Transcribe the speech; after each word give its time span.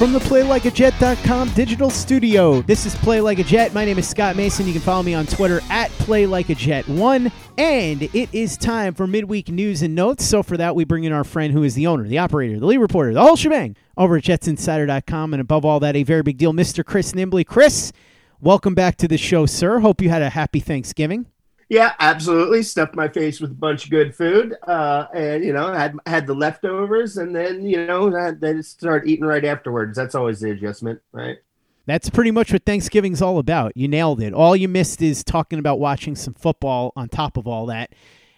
From 0.00 0.14
the 0.14 0.18
PlayLikeAJet.com 0.20 1.50
digital 1.50 1.90
studio, 1.90 2.62
this 2.62 2.86
is 2.86 2.94
Play 2.94 3.20
Like 3.20 3.38
a 3.38 3.42
Jet. 3.42 3.74
My 3.74 3.84
name 3.84 3.98
is 3.98 4.08
Scott 4.08 4.34
Mason. 4.34 4.66
You 4.66 4.72
can 4.72 4.80
follow 4.80 5.02
me 5.02 5.12
on 5.12 5.26
Twitter 5.26 5.60
at 5.68 5.90
PlayLikeAJet1. 5.90 7.30
And 7.58 8.02
it 8.04 8.30
is 8.32 8.56
time 8.56 8.94
for 8.94 9.06
midweek 9.06 9.50
news 9.50 9.82
and 9.82 9.94
notes. 9.94 10.24
So 10.24 10.42
for 10.42 10.56
that, 10.56 10.74
we 10.74 10.84
bring 10.84 11.04
in 11.04 11.12
our 11.12 11.22
friend 11.22 11.52
who 11.52 11.64
is 11.64 11.74
the 11.74 11.86
owner, 11.86 12.08
the 12.08 12.16
operator, 12.16 12.58
the 12.58 12.64
lead 12.64 12.78
reporter, 12.78 13.12
the 13.12 13.20
whole 13.20 13.36
shebang 13.36 13.76
over 13.98 14.16
at 14.16 14.24
JetsInsider.com. 14.24 15.34
And 15.34 15.40
above 15.42 15.66
all 15.66 15.80
that, 15.80 15.94
a 15.94 16.02
very 16.02 16.22
big 16.22 16.38
deal, 16.38 16.54
Mr. 16.54 16.82
Chris 16.82 17.12
Nimbley. 17.12 17.46
Chris, 17.46 17.92
welcome 18.40 18.74
back 18.74 18.96
to 18.96 19.06
the 19.06 19.18
show, 19.18 19.44
sir. 19.44 19.80
Hope 19.80 20.00
you 20.00 20.08
had 20.08 20.22
a 20.22 20.30
happy 20.30 20.60
Thanksgiving. 20.60 21.26
Yeah, 21.70 21.92
absolutely. 22.00 22.64
Stuffed 22.64 22.96
my 22.96 23.06
face 23.06 23.40
with 23.40 23.52
a 23.52 23.54
bunch 23.54 23.84
of 23.84 23.90
good 23.90 24.12
food, 24.14 24.56
uh, 24.66 25.06
and 25.14 25.44
you 25.44 25.52
know, 25.52 25.72
had 25.72 25.94
had 26.04 26.26
the 26.26 26.34
leftovers, 26.34 27.16
and 27.16 27.34
then 27.34 27.64
you 27.64 27.86
know, 27.86 28.10
had- 28.10 28.40
then 28.40 28.62
start 28.64 29.06
eating 29.06 29.24
right 29.24 29.44
afterwards. 29.44 29.96
That's 29.96 30.16
always 30.16 30.40
the 30.40 30.50
adjustment, 30.50 31.00
right? 31.12 31.38
That's 31.86 32.10
pretty 32.10 32.32
much 32.32 32.52
what 32.52 32.64
Thanksgiving's 32.66 33.22
all 33.22 33.38
about. 33.38 33.76
You 33.76 33.86
nailed 33.86 34.20
it. 34.20 34.34
All 34.34 34.56
you 34.56 34.68
missed 34.68 35.00
is 35.00 35.22
talking 35.22 35.60
about 35.60 35.78
watching 35.78 36.16
some 36.16 36.34
football 36.34 36.92
on 36.96 37.08
top 37.08 37.36
of 37.36 37.46
all 37.46 37.66
that. 37.66 37.92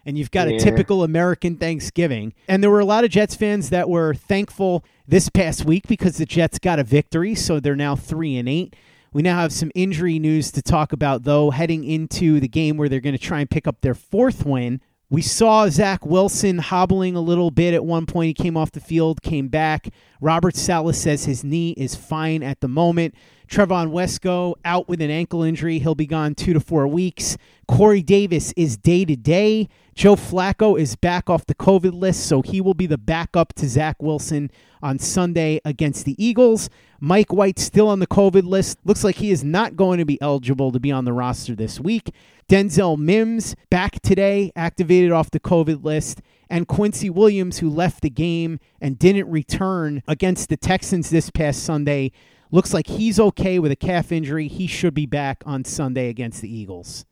And 0.04 0.19
you've 0.19 0.31
got 0.31 0.49
a 0.49 0.59
typical 0.59 1.04
American 1.04 1.56
Thanksgiving. 1.56 2.34
And 2.49 2.62
there 2.62 2.70
were 2.70 2.81
a 2.81 2.84
lot 2.84 3.04
of 3.04 3.10
Jets 3.10 3.34
fans 3.34 3.70
that 3.70 3.88
were 3.88 4.14
thankful 4.14 4.84
this 5.06 5.28
past 5.28 5.64
week 5.64 5.87
because 5.87 6.16
the 6.16 6.26
Jets 6.26 6.59
got 6.59 6.78
a 6.78 6.84
victory, 6.84 7.34
so 7.34 7.60
they're 7.60 7.76
now 7.76 7.94
3 7.94 8.37
and 8.37 8.49
8. 8.49 8.75
We 9.12 9.23
now 9.23 9.39
have 9.39 9.53
some 9.53 9.71
injury 9.75 10.19
news 10.19 10.50
to 10.53 10.62
talk 10.62 10.93
about 10.93 11.25
though 11.25 11.50
heading 11.50 11.84
into 11.84 12.41
the 12.41 12.49
game 12.49 12.77
where 12.77 12.89
they're 12.89 13.00
going 13.00 13.17
to 13.17 13.19
try 13.19 13.41
and 13.41 13.50
pick 13.50 13.67
up 13.67 13.81
their 13.81 13.95
fourth 13.95 14.47
win. 14.47 14.81
We 15.11 15.21
saw 15.21 15.69
Zach 15.69 16.06
Wilson 16.06 16.56
hobbling 16.56 17.15
a 17.15 17.21
little 17.21 17.50
bit 17.50 17.75
at 17.75 17.84
one 17.84 18.06
point. 18.06 18.28
He 18.28 18.43
came 18.43 18.56
off 18.56 18.73
the 18.73 18.81
field, 18.81 19.21
came 19.21 19.49
back. 19.49 19.91
Robert 20.23 20.56
Saleh 20.56 20.95
says 20.95 21.27
his 21.27 21.45
knee 21.45 21.73
is 21.73 21.95
fine 21.95 22.43
at 22.43 22.61
the 22.61 22.69
moment. 22.69 23.15
Trevon 23.53 23.91
Wesco 23.91 24.55
out 24.65 24.89
with 24.89 25.03
an 25.03 25.11
ankle 25.11 25.43
injury. 25.43 25.79
He'll 25.79 25.95
be 25.95 26.07
gone 26.07 26.35
two 26.35 26.55
to 26.55 26.61
four 26.61 26.89
weeks. 26.89 27.37
Corey 27.69 28.01
Davis 28.01 28.55
is 28.57 28.79
day 28.79 29.05
to 29.05 29.15
day. 29.15 29.69
Joe 29.95 30.17
Flacco 30.17 30.81
is 30.81 30.97
back 30.97 31.29
off 31.29 31.45
the 31.45 31.55
COVID 31.55 31.93
list, 31.93 32.27
so 32.27 32.41
he 32.41 32.62
will 32.62 32.73
be 32.73 32.87
the 32.87 32.97
backup 32.97 33.53
to 33.57 33.69
Zach 33.69 34.03
Wilson 34.03 34.51
on 34.83 34.99
Sunday 34.99 35.61
against 35.67 36.07
the 36.07 36.17
Eagles. 36.25 36.71
Mike 36.99 37.31
White 37.31 37.59
still 37.59 37.89
on 37.89 37.99
the 37.99 38.07
COVID 38.07 38.45
list. 38.45 38.79
Looks 38.87 39.05
like 39.05 39.17
he 39.17 39.31
is 39.31 39.45
not 39.45 39.77
going 39.77 39.99
to 39.99 40.07
be 40.07 40.21
eligible 40.23 40.73
to 40.73 40.81
be 40.81 40.91
on 40.91 41.05
the 41.05 41.12
roster 41.12 41.55
this 41.55 41.79
week. 41.79 42.11
Denzel 42.49 42.97
Mims 42.97 43.55
back 43.69 44.01
today, 44.01 44.51
activated 44.57 45.12
off 45.12 45.31
the 45.31 45.39
COVID 45.39 45.85
list. 45.85 46.23
And 46.49 46.67
Quincy 46.67 47.11
Williams, 47.11 47.59
who 47.59 47.69
left 47.69 48.01
the 48.01 48.09
game 48.09 48.61
and 48.81 48.99
didn't 48.99 49.31
return 49.31 50.03
against 50.09 50.49
the 50.49 50.57
Texans 50.57 51.11
this 51.11 51.29
past 51.29 51.62
Sunday, 51.62 52.12
looks 52.53 52.73
like 52.73 52.87
he's 52.87 53.19
okay 53.19 53.59
with 53.59 53.73
a 53.73 53.77
calf 53.77 54.13
injury. 54.13 54.47
He 54.47 54.69
should 54.69 54.95
be 54.95 55.07
back 55.07 55.43
on 55.45 55.65
Sunday 55.65 56.09
against 56.09 56.41
the 56.41 56.55
Eagles. 56.55 57.05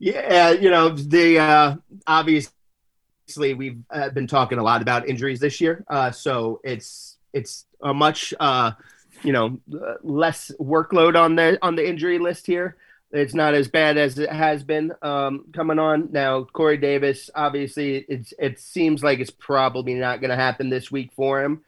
Yeah, 0.00 0.50
you 0.50 0.68
know, 0.68 0.88
the 0.88 1.38
uh, 1.38 1.76
obviously 2.08 2.50
we've 3.54 3.78
uh, 3.90 4.08
been 4.08 4.26
talking 4.26 4.58
a 4.58 4.62
lot 4.64 4.82
about 4.82 5.08
injuries 5.08 5.38
this 5.38 5.60
year, 5.60 5.84
uh, 5.86 6.10
so 6.10 6.60
it's 6.64 7.18
it's 7.32 7.66
a 7.80 7.94
much 7.94 8.34
uh, 8.40 8.72
you 9.22 9.32
know 9.32 9.60
uh, 9.72 9.94
less 10.02 10.50
workload 10.58 11.16
on 11.16 11.36
the 11.36 11.56
on 11.62 11.76
the 11.76 11.88
injury 11.88 12.18
list 12.18 12.48
here. 12.48 12.76
It's 13.12 13.34
not 13.34 13.54
as 13.54 13.68
bad 13.68 13.98
as 13.98 14.18
it 14.18 14.32
has 14.32 14.64
been 14.64 14.92
um, 15.02 15.44
coming 15.52 15.78
on 15.78 16.08
now. 16.10 16.44
Corey 16.44 16.78
Davis, 16.78 17.30
obviously, 17.34 17.98
it's 18.08 18.34
it 18.40 18.58
seems 18.58 19.04
like 19.04 19.20
it's 19.20 19.30
probably 19.30 19.94
not 19.94 20.20
going 20.20 20.30
to 20.30 20.36
happen 20.36 20.68
this 20.68 20.90
week 20.90 21.12
for 21.14 21.44
him. 21.44 21.62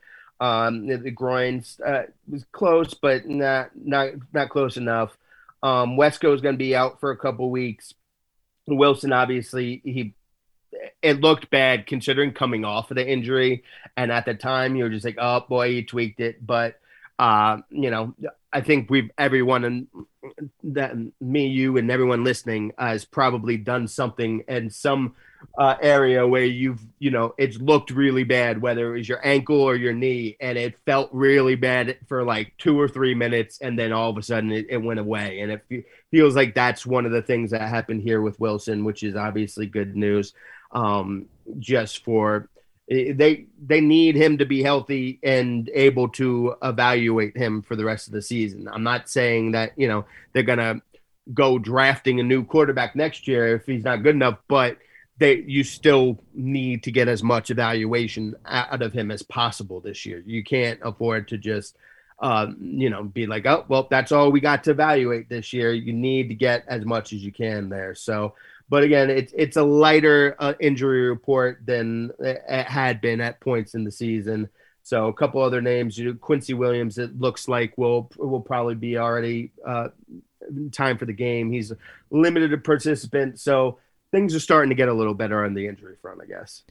Um, 0.45 0.87
the, 0.87 0.99
the 0.99 1.11
groins 1.11 1.81
uh, 1.81 2.03
was 2.29 2.45
close, 2.53 2.93
but 2.93 3.27
not 3.27 3.71
not 3.75 4.11
not 4.35 4.51
close 4.51 4.77
enough. 4.77 5.17
Um, 5.63 5.97
Wesco 5.97 6.35
is 6.35 6.43
going 6.43 6.57
to 6.57 6.59
be 6.59 6.77
out 6.77 7.01
for 7.01 7.11
a 7.11 7.17
couple 7.17 7.51
weeks. 7.51 7.95
Wilson, 8.67 9.13
obviously, 9.13 9.81
he 9.85 10.13
it 11.01 11.21
looked 11.23 11.49
bad 11.49 11.87
considering 11.87 12.33
coming 12.33 12.63
off 12.63 12.91
of 12.91 12.97
the 12.97 13.09
injury, 13.09 13.65
and 13.97 14.13
at 14.13 14.27
the 14.27 14.35
time 14.35 14.77
you 14.77 14.85
were 14.85 14.91
just 14.91 15.07
like, 15.07 15.17
"Oh 15.19 15.41
boy, 15.49 15.71
he 15.71 15.83
tweaked 15.83 16.21
it." 16.21 16.47
But 16.47 16.79
uh, 17.19 17.59
you 17.71 17.91
know, 17.91 18.15
I 18.53 18.61
think 18.61 18.91
we've 18.91 19.11
everyone 19.17 19.65
and 19.65 19.87
that 20.65 20.95
me, 21.23 21.47
you, 21.47 21.79
and 21.79 21.91
everyone 21.91 22.23
listening 22.23 22.73
has 22.77 23.07
probably 23.07 23.57
done 23.57 23.89
something 23.89 24.45
and 24.47 24.71
some 24.71 25.15
uh, 25.59 25.77
area 25.81 26.27
where 26.27 26.45
you've 26.45 26.81
you 26.99 27.11
know 27.11 27.35
it's 27.39 27.59
looked 27.59 27.91
really 27.91 28.25
bad, 28.25 28.61
whether 28.61 28.95
it 28.95 28.99
was 28.99 29.09
your 29.09 29.25
ankle 29.27 29.61
or 29.61 29.77
your 29.77 29.93
knee, 29.93 30.37
and 30.41 30.59
it 30.59 30.75
felt 30.85 31.11
really 31.13 31.55
bad 31.55 31.97
for 32.09 32.25
like 32.25 32.53
two 32.59 32.79
or 32.79 32.89
three 32.89 33.15
minutes, 33.15 33.59
and 33.61 33.79
then 33.79 33.93
all 33.93 34.11
of 34.11 34.17
a 34.17 34.23
sudden 34.23 34.53
it, 34.53 34.67
it 34.69 34.79
went 34.79 35.01
away, 35.01 35.41
and 35.41 35.53
it 35.53 35.87
feels 36.11 36.35
like 36.35 36.55
that's 36.55 36.87
one 36.87 37.07
of 37.07 37.13
the 37.13 37.23
things 37.23 37.51
that 37.51 37.63
happened 37.63 38.03
here 38.03 38.21
with 38.21 38.39
Wilson, 38.41 38.85
which 38.85 39.03
is 39.03 39.17
obviously 39.17 39.67
good 39.67 39.97
news. 39.97 40.33
Um, 40.73 41.27
just 41.61 42.05
for 42.05 42.49
they 42.89 43.47
they 43.65 43.81
need 43.81 44.15
him 44.15 44.39
to 44.39 44.45
be 44.45 44.63
healthy 44.63 45.19
and 45.23 45.71
able 45.73 46.09
to 46.09 46.55
evaluate 46.63 47.37
him 47.37 47.63
for 47.63 47.77
the 47.77 47.85
rest 47.85 48.07
of 48.07 48.13
the 48.13 48.21
season. 48.21 48.69
I'm 48.71 48.83
not 48.83 49.09
saying 49.09 49.53
that 49.53 49.73
you 49.77 49.89
know 49.89 50.05
they're 50.33 50.43
gonna 50.43 50.83
go 51.33 51.59
drafting 51.59 52.21
a 52.21 52.23
new 52.23 52.45
quarterback 52.45 52.95
next 52.95 53.27
year 53.27 53.57
if 53.57 53.65
he's 53.65 53.85
not 53.85 54.03
good 54.03 54.15
enough, 54.15 54.39
but 54.49 54.77
they 55.19 55.45
you 55.47 55.63
still 55.63 56.21
need 56.35 56.83
to 56.83 56.93
get 56.93 57.09
as 57.09 57.23
much 57.23 57.51
evaluation 57.51 58.35
out 58.47 58.83
of 58.83 58.93
him 58.93 59.11
as 59.11 59.23
possible 59.23 59.81
this 59.81 60.05
year. 60.05 60.23
You 60.27 60.43
can't 60.43 60.81
afford 60.83 61.29
to 61.29 61.39
just 61.39 61.77
um, 62.19 62.57
you 62.61 62.91
know 62.91 63.05
be 63.05 63.27
like, 63.27 63.47
oh 63.47 63.65
well, 63.69 63.87
that's 63.91 64.13
all 64.13 64.33
we 64.33 64.41
got 64.41 64.65
to 64.65 64.73
evaluate 64.73 65.29
this 65.29 65.53
year. 65.53 65.73
You 65.73 65.93
need 65.93 66.29
to 66.29 66.35
get 66.35 66.65
as 66.67 66.85
much 66.85 67.13
as 67.13 67.25
you 67.25 67.33
can 67.33 67.69
there. 67.69 67.95
So, 67.95 68.35
but 68.69 68.83
again, 68.83 69.11
it's 69.11 69.33
it's 69.37 69.57
a 69.57 69.63
lighter 69.63 70.37
uh, 70.39 70.55
injury 70.59 71.09
report 71.09 71.61
than 71.65 72.11
it 72.19 72.67
had 72.67 73.01
been 73.01 73.21
at 73.21 73.41
points 73.41 73.75
in 73.75 73.85
the 73.85 73.93
season. 73.93 74.49
So 74.83 75.07
a 75.09 75.15
couple 75.15 75.41
other 75.41 75.63
names, 75.63 75.97
you 75.97 76.15
Quincy 76.15 76.55
Williams. 76.55 76.99
It 76.99 77.19
looks 77.19 77.49
like 77.49 77.79
will 77.79 78.11
will 78.17 78.41
probably 78.41 78.75
be 78.75 78.99
already 78.99 79.53
uh, 79.67 79.89
time 80.73 80.99
for 80.99 81.07
the 81.07 81.13
game. 81.13 81.53
He's 81.53 81.73
limited 82.11 82.65
participant, 82.65 83.41
so 83.41 83.79
things 84.15 84.33
are 84.33 84.41
starting 84.41 84.69
to 84.69 84.77
get 84.77 84.89
a 84.89 84.95
little 84.95 85.13
better 85.13 85.45
on 85.45 85.55
the 85.55 85.67
injury 85.67 85.97
front, 86.01 86.21
I 86.23 86.27
guess. 86.27 86.63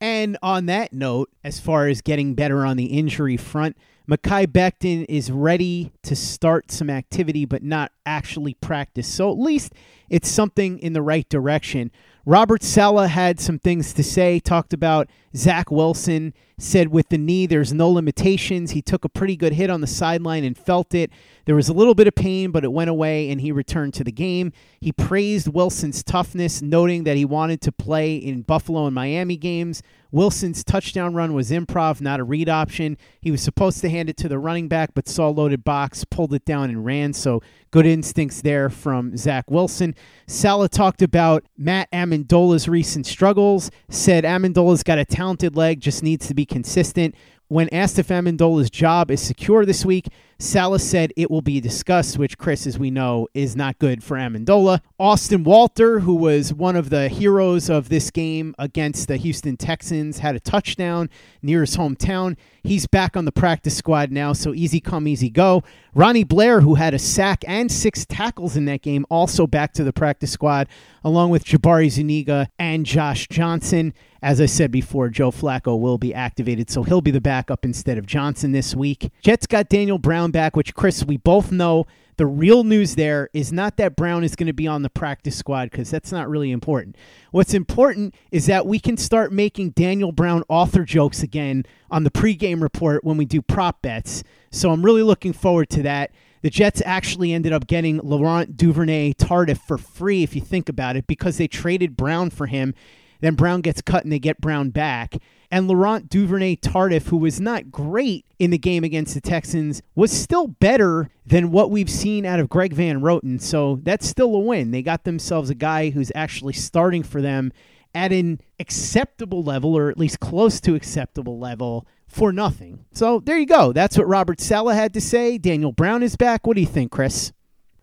And 0.00 0.38
on 0.44 0.66
that 0.66 0.92
note, 0.92 1.28
as 1.42 1.58
far 1.58 1.88
as 1.88 2.00
getting 2.02 2.34
better 2.34 2.64
on 2.64 2.76
the 2.76 2.86
injury 2.86 3.36
front, 3.36 3.76
Mekhi 4.08 4.46
Becton 4.46 5.04
is 5.08 5.28
ready 5.32 5.90
to 6.04 6.14
start 6.14 6.70
some 6.70 6.88
activity, 6.88 7.44
but 7.44 7.64
not 7.64 7.90
actually 8.06 8.54
practice. 8.54 9.08
So 9.08 9.28
at 9.32 9.38
least 9.38 9.72
it's 10.10 10.28
something 10.28 10.78
in 10.78 10.92
the 10.92 11.02
right 11.02 11.28
direction. 11.28 11.90
Robert 12.28 12.62
Saleh 12.62 13.10
had 13.10 13.40
some 13.40 13.58
things 13.58 13.94
to 13.94 14.04
say, 14.04 14.38
talked 14.38 14.74
about 14.74 15.08
Zach 15.34 15.70
Wilson, 15.70 16.34
said 16.58 16.88
with 16.88 17.08
the 17.08 17.16
knee, 17.16 17.46
there's 17.46 17.72
no 17.72 17.88
limitations. 17.88 18.72
He 18.72 18.82
took 18.82 19.04
a 19.04 19.08
pretty 19.08 19.34
good 19.34 19.54
hit 19.54 19.70
on 19.70 19.80
the 19.80 19.86
sideline 19.86 20.44
and 20.44 20.58
felt 20.58 20.92
it. 20.94 21.10
There 21.46 21.54
was 21.54 21.70
a 21.70 21.72
little 21.72 21.94
bit 21.94 22.06
of 22.06 22.14
pain, 22.14 22.50
but 22.50 22.64
it 22.64 22.72
went 22.72 22.90
away 22.90 23.30
and 23.30 23.40
he 23.40 23.50
returned 23.50 23.94
to 23.94 24.04
the 24.04 24.12
game. 24.12 24.52
He 24.78 24.92
praised 24.92 25.48
Wilson's 25.48 26.02
toughness, 26.02 26.60
noting 26.60 27.04
that 27.04 27.16
he 27.16 27.24
wanted 27.24 27.62
to 27.62 27.72
play 27.72 28.16
in 28.16 28.42
Buffalo 28.42 28.84
and 28.84 28.94
Miami 28.94 29.38
games. 29.38 29.82
Wilson's 30.10 30.64
touchdown 30.64 31.14
run 31.14 31.32
was 31.32 31.50
improv, 31.50 32.00
not 32.00 32.20
a 32.20 32.24
read 32.24 32.48
option. 32.48 32.98
He 33.20 33.30
was 33.30 33.42
supposed 33.42 33.80
to 33.82 33.88
hand 33.88 34.10
it 34.10 34.16
to 34.18 34.28
the 34.28 34.38
running 34.38 34.68
back, 34.68 34.90
but 34.94 35.08
saw 35.08 35.28
loaded 35.28 35.64
box, 35.64 36.04
pulled 36.04 36.34
it 36.34 36.44
down, 36.44 36.70
and 36.70 36.84
ran. 36.84 37.12
So 37.12 37.42
good 37.70 37.86
instincts 37.86 38.40
there 38.42 38.70
from 38.70 39.16
Zach 39.16 39.50
Wilson. 39.50 39.94
Saleh 40.26 40.70
talked 40.70 41.02
about 41.02 41.44
Matt 41.56 41.90
Ammendola's 41.92 42.68
recent 42.68 43.06
struggles, 43.06 43.70
said 43.88 44.24
Ammendola's 44.24 44.82
got 44.82 44.98
a 44.98 45.04
talented 45.04 45.56
leg, 45.56 45.80
just 45.80 46.02
needs 46.02 46.26
to 46.28 46.34
be 46.34 46.46
consistent. 46.46 47.14
When 47.48 47.72
asked 47.72 47.98
if 47.98 48.08
Ammendola's 48.08 48.70
job 48.70 49.10
is 49.10 49.20
secure 49.20 49.64
this 49.64 49.84
week, 49.84 50.08
Saleh 50.40 50.80
said 50.80 51.12
it 51.16 51.32
will 51.32 51.42
be 51.42 51.60
discussed, 51.60 52.16
which 52.16 52.38
Chris, 52.38 52.64
as 52.64 52.78
we 52.78 52.92
know, 52.92 53.26
is 53.34 53.56
not 53.56 53.76
good 53.80 54.04
for 54.04 54.16
Ammendola. 54.16 54.80
Austin 54.96 55.42
Walter, 55.42 55.98
who 55.98 56.14
was 56.14 56.54
one 56.54 56.76
of 56.76 56.90
the 56.90 57.08
heroes 57.08 57.68
of 57.68 57.88
this 57.88 58.12
game 58.12 58.54
against 58.56 59.08
the 59.08 59.16
Houston 59.16 59.56
Texans, 59.56 60.20
had 60.20 60.36
a 60.36 60.40
touchdown 60.40 61.10
near 61.42 61.62
his 61.62 61.76
hometown. 61.76 62.36
He's 62.62 62.86
back 62.86 63.16
on 63.16 63.24
the 63.24 63.32
practice 63.32 63.76
squad 63.76 64.12
now, 64.12 64.32
so 64.32 64.54
easy 64.54 64.78
come, 64.78 65.08
easy 65.08 65.28
go. 65.28 65.64
Ronnie 65.92 66.22
Blair, 66.22 66.60
who 66.60 66.76
had 66.76 66.94
a 66.94 66.98
sack 67.00 67.42
and 67.48 67.72
six 67.72 68.06
tackles 68.06 68.56
in 68.56 68.66
that 68.66 68.82
game, 68.82 69.06
also 69.10 69.44
back 69.48 69.72
to 69.72 69.82
the 69.82 69.92
practice 69.92 70.30
squad, 70.30 70.68
along 71.02 71.30
with 71.30 71.44
Jabari 71.44 71.90
Zuniga 71.90 72.48
and 72.60 72.86
Josh 72.86 73.26
Johnson. 73.26 73.92
As 74.20 74.40
I 74.40 74.46
said 74.46 74.72
before, 74.72 75.08
Joe 75.08 75.30
Flacco 75.30 75.78
will 75.78 75.96
be 75.96 76.12
activated, 76.12 76.70
so 76.70 76.82
he'll 76.82 77.00
be 77.00 77.12
the 77.12 77.20
backup 77.20 77.64
instead 77.64 77.98
of 77.98 78.06
Johnson 78.06 78.50
this 78.52 78.74
week. 78.74 79.10
Jets 79.22 79.46
got 79.46 79.68
Daniel 79.68 79.98
Brown 79.98 80.27
back, 80.30 80.56
which, 80.56 80.74
Chris, 80.74 81.04
we 81.04 81.16
both 81.16 81.50
know 81.52 81.86
the 82.18 82.26
real 82.26 82.64
news 82.64 82.96
there 82.96 83.30
is 83.32 83.52
not 83.52 83.76
that 83.76 83.94
Brown 83.94 84.24
is 84.24 84.34
going 84.34 84.48
to 84.48 84.52
be 84.52 84.66
on 84.66 84.82
the 84.82 84.90
practice 84.90 85.36
squad 85.36 85.70
because 85.70 85.90
that's 85.90 86.10
not 86.10 86.28
really 86.28 86.50
important. 86.50 86.96
What's 87.30 87.54
important 87.54 88.14
is 88.32 88.46
that 88.46 88.66
we 88.66 88.80
can 88.80 88.96
start 88.96 89.32
making 89.32 89.70
Daniel 89.70 90.10
Brown 90.10 90.42
author 90.48 90.84
jokes 90.84 91.22
again 91.22 91.64
on 91.90 92.02
the 92.02 92.10
pregame 92.10 92.60
report 92.60 93.04
when 93.04 93.16
we 93.16 93.24
do 93.24 93.40
prop 93.40 93.82
bets. 93.82 94.24
So 94.50 94.72
I'm 94.72 94.84
really 94.84 95.02
looking 95.02 95.32
forward 95.32 95.70
to 95.70 95.82
that. 95.82 96.10
The 96.42 96.50
Jets 96.50 96.82
actually 96.84 97.32
ended 97.32 97.52
up 97.52 97.66
getting 97.66 97.98
Laurent 97.98 98.56
Duvernay 98.56 99.12
Tardif 99.14 99.58
for 99.58 99.78
free, 99.78 100.22
if 100.22 100.34
you 100.34 100.40
think 100.40 100.68
about 100.68 100.96
it, 100.96 101.06
because 101.06 101.36
they 101.36 101.48
traded 101.48 101.96
Brown 101.96 102.30
for 102.30 102.46
him. 102.46 102.74
Then 103.20 103.34
Brown 103.34 103.60
gets 103.60 103.82
cut 103.82 104.04
and 104.04 104.12
they 104.12 104.18
get 104.18 104.40
Brown 104.40 104.70
back. 104.70 105.16
And 105.50 105.66
Laurent 105.66 106.10
Duvernay 106.10 106.56
Tardif, 106.56 107.08
who 107.08 107.16
was 107.16 107.40
not 107.40 107.70
great 107.70 108.26
in 108.38 108.50
the 108.50 108.58
game 108.58 108.84
against 108.84 109.14
the 109.14 109.20
Texans, 109.20 109.80
was 109.94 110.12
still 110.12 110.46
better 110.46 111.08
than 111.24 111.50
what 111.50 111.70
we've 111.70 111.88
seen 111.88 112.26
out 112.26 112.38
of 112.38 112.50
Greg 112.50 112.74
Van 112.74 113.00
Roten. 113.00 113.40
So 113.40 113.80
that's 113.82 114.06
still 114.06 114.34
a 114.34 114.40
win. 114.40 114.70
They 114.70 114.82
got 114.82 115.04
themselves 115.04 115.48
a 115.48 115.54
guy 115.54 115.90
who's 115.90 116.12
actually 116.14 116.52
starting 116.52 117.02
for 117.02 117.22
them 117.22 117.52
at 117.94 118.12
an 118.12 118.40
acceptable 118.60 119.42
level, 119.42 119.74
or 119.74 119.88
at 119.88 119.98
least 119.98 120.20
close 120.20 120.60
to 120.60 120.74
acceptable 120.74 121.38
level, 121.38 121.86
for 122.06 122.32
nothing. 122.32 122.84
So 122.92 123.20
there 123.20 123.38
you 123.38 123.46
go. 123.46 123.72
That's 123.72 123.96
what 123.96 124.06
Robert 124.06 124.40
Saleh 124.40 124.74
had 124.74 124.92
to 124.94 125.00
say. 125.00 125.38
Daniel 125.38 125.72
Brown 125.72 126.02
is 126.02 126.14
back. 126.14 126.46
What 126.46 126.54
do 126.54 126.60
you 126.60 126.66
think, 126.66 126.92
Chris? 126.92 127.32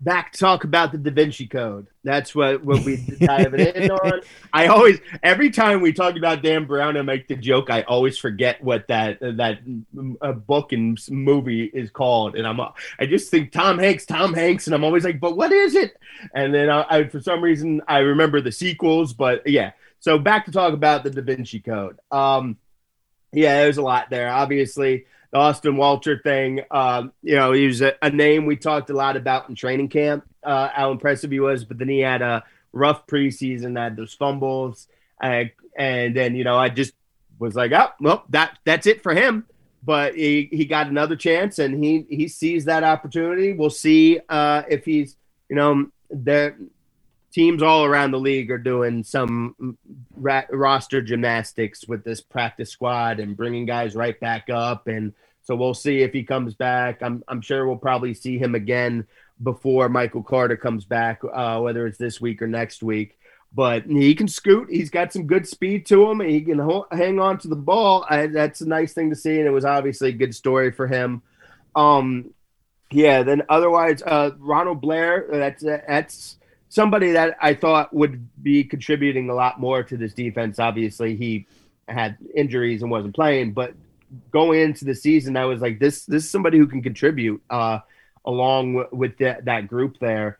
Back 0.02 0.32
to 0.34 0.40
talk 0.40 0.64
about 0.64 0.92
the 0.92 0.98
Da 0.98 1.12
Vinci 1.12 1.48
Code. 1.48 1.88
That's 2.04 2.36
what, 2.36 2.64
what 2.64 2.84
we 2.84 2.98
dive 3.20 3.54
in 3.54 3.92
on. 3.92 4.22
I 4.54 4.68
always, 4.68 5.00
every 5.24 5.50
time 5.50 5.82
we 5.82 5.94
talk 5.94 6.16
about 6.16 6.42
Dan 6.44 6.66
Brown 6.66 6.98
and 6.98 7.06
make 7.06 7.28
the 7.28 7.36
joke, 7.36 7.70
I 7.70 7.84
always 7.84 8.18
forget 8.18 8.64
what 8.64 8.88
that 8.88 9.20
that 9.20 9.60
uh, 10.22 10.34
book 10.34 10.72
and 10.72 10.98
movie 11.10 11.66
is 11.66 11.90
called, 11.90 12.36
and 12.36 12.46
I'm 12.46 12.60
I 12.60 13.06
just 13.06 13.32
think 13.32 13.52
Tom 13.52 13.80
Hanks, 13.80 14.06
Tom 14.06 14.34
Hanks, 14.34 14.68
and 14.68 14.76
I'm 14.76 14.84
always 14.84 15.04
like, 15.04 15.20
but 15.20 15.36
what 15.36 15.52
is 15.52 15.76
it? 15.76 15.98
And 16.34 16.54
then 16.54 16.70
I, 16.70 16.86
I 16.90 17.08
for 17.08 17.22
some 17.22 17.42
reason 17.42 17.82
I 17.88 18.00
remember 18.00 18.42
the 18.42 18.52
sequels, 18.52 19.14
but 19.14 19.48
yeah. 19.48 19.72
So 20.00 20.20
back 20.20 20.46
to 20.46 20.52
talk 20.52 20.74
about 20.74 21.04
the 21.04 21.10
Da 21.10 21.22
Vinci 21.22 21.60
Code. 21.60 21.98
Um, 22.12 22.58
yeah, 23.32 23.64
there's 23.64 23.78
a 23.78 23.82
lot 23.82 24.10
there. 24.10 24.32
Obviously, 24.32 25.06
the 25.36 25.42
Austin 25.42 25.76
Walter 25.76 26.18
thing. 26.18 26.62
Um, 26.72 27.12
you 27.22 27.36
know, 27.36 27.52
he 27.52 27.68
was 27.68 27.82
a, 27.82 27.94
a, 28.02 28.10
name 28.10 28.46
we 28.46 28.56
talked 28.56 28.90
a 28.90 28.94
lot 28.94 29.18
about 29.18 29.50
in 29.50 29.56
training 29.56 29.90
camp, 29.90 30.26
uh, 30.42 30.70
how 30.70 30.92
impressive 30.92 31.30
he 31.30 31.42
was, 31.42 31.66
but 31.66 31.78
then 31.78 31.90
he 31.90 32.00
had 32.00 32.22
a 32.22 32.46
rough 32.72 33.06
preseason, 33.06 33.78
had 33.78 33.98
those 33.98 34.14
fumbles. 34.14 34.88
And 35.20 35.52
then, 35.78 36.36
you 36.36 36.46
know, 36.46 36.58
I 36.58 36.70
just 36.70 36.94
was 37.38 37.54
like, 37.54 37.74
oh, 37.74 37.90
well, 38.00 38.24
that 38.30 38.60
that's 38.64 38.88
it 38.88 39.04
for 39.04 39.14
him. 39.14 39.46
But 39.84 40.16
he, 40.16 40.48
he 40.54 40.64
got 40.64 40.88
another 40.88 41.18
chance 41.18 41.60
and 41.60 41.84
he, 41.84 42.06
he 42.10 42.30
sees 42.30 42.64
that 42.66 42.86
opportunity. 42.86 43.52
We'll 43.52 43.70
see 43.70 44.22
uh, 44.30 44.64
if 44.70 44.86
he's, 44.86 45.18
you 45.50 45.58
know, 45.58 45.88
there 46.10 46.56
teams 47.36 47.62
all 47.62 47.84
around 47.84 48.12
the 48.12 48.20
league 48.20 48.50
are 48.50 48.58
doing 48.58 49.04
some 49.04 49.78
roster 50.16 51.02
gymnastics 51.02 51.86
with 51.86 52.02
this 52.06 52.22
practice 52.22 52.70
squad 52.70 53.20
and 53.20 53.36
bringing 53.36 53.66
guys 53.66 53.94
right 53.94 54.18
back 54.22 54.50
up. 54.50 54.88
And 54.88 55.14
so 55.44 55.54
we'll 55.54 55.74
see 55.74 56.02
if 56.02 56.14
he 56.14 56.24
comes 56.24 56.54
back. 56.54 57.04
I'm, 57.04 57.26
I'm 57.28 57.42
sure 57.42 57.68
we'll 57.68 57.76
probably 57.76 58.14
see 58.14 58.38
him 58.38 58.56
again 58.56 59.06
before 59.44 59.90
Michael 59.90 60.24
Carter 60.24 60.56
comes 60.56 60.86
back, 60.86 61.20
uh, 61.30 61.60
whether 61.60 61.86
it's 61.86 61.98
this 61.98 62.22
week 62.22 62.42
or 62.42 62.48
next 62.48 62.82
week. 62.82 63.20
But 63.54 63.84
he 63.86 64.16
can 64.16 64.30
scoot. 64.30 64.70
He's 64.70 64.90
got 64.90 65.12
some 65.12 65.28
good 65.28 65.46
speed 65.46 65.86
to 65.88 66.10
him. 66.10 66.22
He 66.22 66.40
can 66.40 66.60
ho- 66.60 66.88
hang 66.90 67.20
on 67.20 67.38
to 67.40 67.50
the 67.50 67.58
ball. 67.58 68.06
I, 68.10 68.28
that's 68.28 68.62
a 68.62 68.68
nice 68.68 68.94
thing 68.94 69.10
to 69.10 69.16
see, 69.16 69.40
and 69.40 69.48
it 69.48 69.52
was 69.52 69.66
obviously 69.66 70.10
a 70.10 70.14
good 70.14 70.34
story 70.34 70.72
for 70.72 70.88
him. 70.88 71.22
Um, 71.76 72.34
yeah. 72.92 73.24
Then 73.24 73.44
otherwise, 73.50 74.02
uh, 74.04 74.32
Ronald 74.40 74.80
Blair. 74.80 75.28
That's 75.30 75.64
that's 75.64 76.38
somebody 76.70 77.12
that 77.12 77.38
I 77.42 77.54
thought 77.54 77.94
would 77.94 78.28
be 78.42 78.64
contributing 78.64 79.30
a 79.30 79.34
lot 79.34 79.60
more 79.60 79.84
to 79.84 79.98
this 79.98 80.14
defense. 80.14 80.60
Obviously, 80.60 81.16
he 81.16 81.48
had 81.88 82.18
injuries 82.36 82.82
and 82.82 82.92
wasn't 82.92 83.16
playing, 83.16 83.54
but 83.54 83.74
going 84.32 84.62
into 84.62 84.86
the 84.86 84.96
season, 84.96 85.38
I 85.38 85.46
was 85.46 85.62
like, 85.62 85.80
this 85.80 86.06
this 86.06 86.24
is 86.24 86.30
somebody 86.30 86.58
who 86.58 86.68
can 86.68 86.82
contribute 86.82 87.42
uh, 87.50 87.80
along 88.26 88.76
w- 88.76 88.90
with 88.96 89.18
that, 89.20 89.46
that 89.46 89.68
group 89.68 89.98
there. 90.00 90.40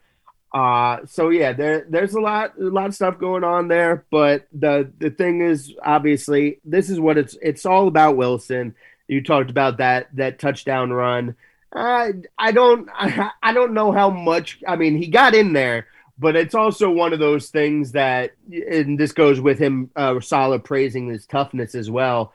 Uh, 0.52 0.98
so 1.06 1.30
yeah, 1.30 1.52
there 1.52 1.86
there's 1.88 2.14
a 2.14 2.20
lot 2.20 2.58
a 2.58 2.64
lot 2.64 2.86
of 2.86 2.94
stuff 2.94 3.18
going 3.18 3.44
on 3.44 3.68
there, 3.68 4.04
but 4.10 4.46
the 4.52 4.90
the 4.98 5.10
thing 5.10 5.40
is, 5.40 5.74
obviously, 5.84 6.60
this 6.64 6.88
is 6.88 6.98
what 6.98 7.18
it's 7.18 7.36
it's 7.42 7.66
all 7.66 7.88
about. 7.88 8.16
Wilson, 8.16 8.74
you 9.08 9.22
talked 9.22 9.50
about 9.50 9.78
that 9.78 10.08
that 10.16 10.38
touchdown 10.38 10.92
run. 10.92 11.36
Uh, 11.72 12.12
I 12.38 12.52
don't 12.52 12.88
I, 12.94 13.30
I 13.42 13.52
don't 13.52 13.74
know 13.74 13.92
how 13.92 14.10
much. 14.10 14.60
I 14.66 14.76
mean, 14.76 14.96
he 14.96 15.08
got 15.08 15.34
in 15.34 15.52
there 15.52 15.86
but 16.18 16.36
it's 16.36 16.54
also 16.54 16.90
one 16.90 17.12
of 17.12 17.18
those 17.18 17.50
things 17.50 17.92
that, 17.92 18.32
and 18.50 18.98
this 18.98 19.12
goes 19.12 19.40
with 19.40 19.58
him, 19.58 19.90
uh, 19.96 20.18
Saleh 20.20 20.64
praising 20.64 21.08
his 21.08 21.26
toughness 21.26 21.74
as 21.74 21.90
well. 21.90 22.32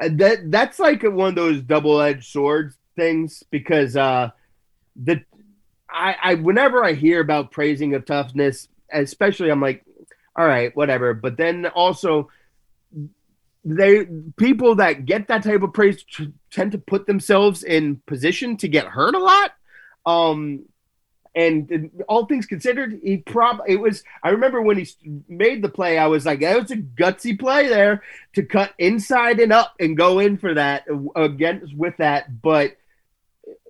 Uh, 0.00 0.08
that 0.12 0.50
that's 0.50 0.78
like 0.78 1.02
one 1.02 1.30
of 1.30 1.34
those 1.34 1.60
double 1.60 2.00
edged 2.00 2.24
swords 2.24 2.76
things 2.96 3.42
because 3.50 3.96
uh, 3.96 4.30
the 4.96 5.22
I, 5.90 6.16
I 6.22 6.34
whenever 6.34 6.84
I 6.84 6.94
hear 6.94 7.20
about 7.20 7.50
praising 7.50 7.94
of 7.94 8.06
toughness, 8.06 8.68
especially 8.92 9.50
I'm 9.50 9.60
like, 9.60 9.84
all 10.36 10.46
right, 10.46 10.74
whatever. 10.74 11.12
But 11.14 11.36
then 11.36 11.66
also 11.66 12.30
they 13.64 14.06
people 14.36 14.76
that 14.76 15.04
get 15.04 15.28
that 15.28 15.42
type 15.42 15.62
of 15.62 15.74
praise 15.74 16.04
tend 16.50 16.72
to 16.72 16.78
put 16.78 17.06
themselves 17.06 17.62
in 17.62 18.00
position 18.06 18.56
to 18.58 18.68
get 18.68 18.86
hurt 18.86 19.14
a 19.14 19.18
lot. 19.18 19.52
Um, 20.06 20.64
and 21.34 21.90
all 22.08 22.26
things 22.26 22.46
considered, 22.46 23.00
he 23.02 23.18
prob 23.18 23.60
it 23.66 23.76
was. 23.76 24.02
I 24.22 24.30
remember 24.30 24.60
when 24.60 24.78
he 24.78 24.88
made 25.28 25.62
the 25.62 25.68
play, 25.68 25.96
I 25.96 26.08
was 26.08 26.26
like, 26.26 26.40
"That 26.40 26.60
was 26.60 26.70
a 26.70 26.76
gutsy 26.76 27.38
play 27.38 27.68
there 27.68 28.02
to 28.34 28.42
cut 28.42 28.74
inside 28.78 29.38
and 29.38 29.52
up 29.52 29.74
and 29.78 29.96
go 29.96 30.18
in 30.18 30.38
for 30.38 30.54
that 30.54 30.86
against 31.14 31.74
with 31.76 31.96
that." 31.98 32.42
But 32.42 32.76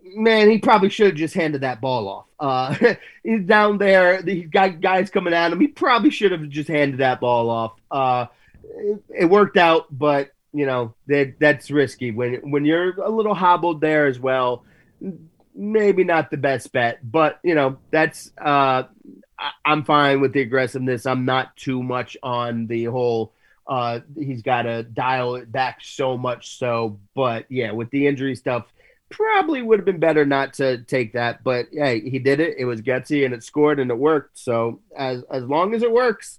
man, 0.03 0.51
he 0.51 0.59
probably 0.59 0.89
should 0.89 1.09
have 1.09 1.17
just 1.17 1.35
handed 1.35 1.61
that 1.61 1.81
ball 1.81 2.09
off. 2.09 2.27
Uh, 2.39 2.95
he's 3.23 3.45
down 3.45 3.77
there. 3.77 4.23
He's 4.23 4.49
got 4.49 4.81
guys 4.81 5.11
coming 5.11 5.35
at 5.35 5.53
him. 5.53 5.61
He 5.61 5.69
probably 5.69 6.11
should 6.11 6.33
have 6.33 6.49
just 6.49 6.69
handed 6.69 7.01
that 7.01 7.21
ball 7.21 7.51
off. 7.51 7.73
Uh, 7.91 8.27
it, 8.65 9.03
it 9.21 9.25
worked 9.27 9.59
out, 9.59 9.87
but 9.91 10.31
you 10.53 10.67
know 10.67 10.95
that 11.07 11.35
that's 11.39 11.71
risky 11.71 12.11
when 12.11 12.51
when 12.51 12.65
you're 12.65 12.99
a 13.01 13.11
little 13.11 13.35
hobbled 13.35 13.81
there 13.81 14.07
as 14.07 14.19
well 14.19 14.65
maybe 15.55 16.05
not 16.05 16.31
the 16.31 16.37
best 16.37 16.73
bet, 16.73 16.99
but 17.03 17.39
you 17.43 17.55
know, 17.55 17.79
that's 17.91 18.31
uh 18.41 18.85
I, 19.39 19.73
am 19.73 19.85
fine 19.85 20.21
with 20.21 20.33
the 20.33 20.41
aggressiveness. 20.41 21.07
I'm 21.07 21.25
not 21.25 21.57
too 21.57 21.83
much 21.83 22.17
on 22.23 22.67
the 22.67 22.85
whole 22.85 23.33
uh 23.67 24.01
he's 24.17 24.43
got 24.43 24.63
to 24.63 24.83
dial 24.83 25.37
it 25.37 25.51
back 25.51 25.81
so 25.83 26.17
much 26.17 26.59
so, 26.59 26.99
but 27.15 27.47
yeah, 27.49 27.73
with 27.73 27.91
the 27.91 28.07
injury 28.07 28.35
stuff 28.35 28.67
probably 29.11 29.61
would 29.61 29.81
have 29.81 29.87
been 29.87 29.99
better 29.99 30.25
not 30.25 30.55
to 30.55 30.79
take 30.85 31.15
that, 31.15 31.43
but 31.43 31.67
hey, 31.73 32.01
he 32.01 32.19
did 32.21 32.39
it. 32.39 32.55
It 32.59 32.65
was 32.65 32.81
gutsy 32.81 33.25
and 33.25 33.35
it 33.35 33.43
scored 33.43 33.81
and 33.81 33.91
it 33.91 33.99
worked. 33.99 34.39
So 34.39 34.81
as 34.97 35.25
as 35.31 35.45
long 35.45 35.75
as 35.75 35.83
it 35.83 35.91
works, 35.91 36.39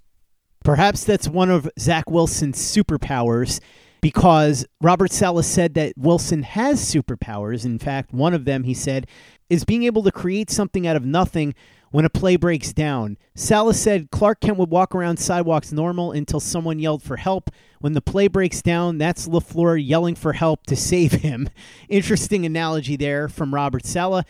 Perhaps 0.64 1.04
that's 1.04 1.26
one 1.28 1.50
of 1.50 1.68
Zach 1.78 2.08
Wilson's 2.08 2.58
superpowers 2.58 3.60
because 4.02 4.66
Robert 4.82 5.12
Saleh 5.12 5.44
said 5.44 5.72
that 5.74 5.96
Wilson 5.96 6.42
has 6.42 6.84
superpowers. 6.84 7.64
In 7.64 7.78
fact, 7.78 8.12
one 8.12 8.34
of 8.34 8.44
them, 8.44 8.64
he 8.64 8.74
said, 8.74 9.06
is 9.48 9.64
being 9.64 9.84
able 9.84 10.02
to 10.02 10.12
create 10.12 10.50
something 10.50 10.86
out 10.86 10.96
of 10.96 11.06
nothing 11.06 11.54
when 11.92 12.04
a 12.04 12.10
play 12.10 12.36
breaks 12.36 12.72
down. 12.72 13.16
Saleh 13.34 13.76
said 13.76 14.10
Clark 14.10 14.40
Kent 14.40 14.56
would 14.58 14.70
walk 14.70 14.94
around 14.94 15.18
sidewalks 15.18 15.72
normal 15.72 16.10
until 16.10 16.40
someone 16.40 16.78
yelled 16.78 17.02
for 17.02 17.16
help. 17.16 17.50
When 17.80 17.92
the 17.92 18.00
play 18.00 18.28
breaks 18.28 18.60
down, 18.60 18.98
that's 18.98 19.28
LaFleur 19.28 19.82
yelling 19.82 20.16
for 20.16 20.32
help 20.32 20.66
to 20.66 20.76
save 20.76 21.12
him. 21.12 21.48
Interesting 21.88 22.44
analogy 22.44 22.96
there 22.96 23.28
from 23.28 23.54
Robert 23.54 23.86
Saleh. 23.86 24.24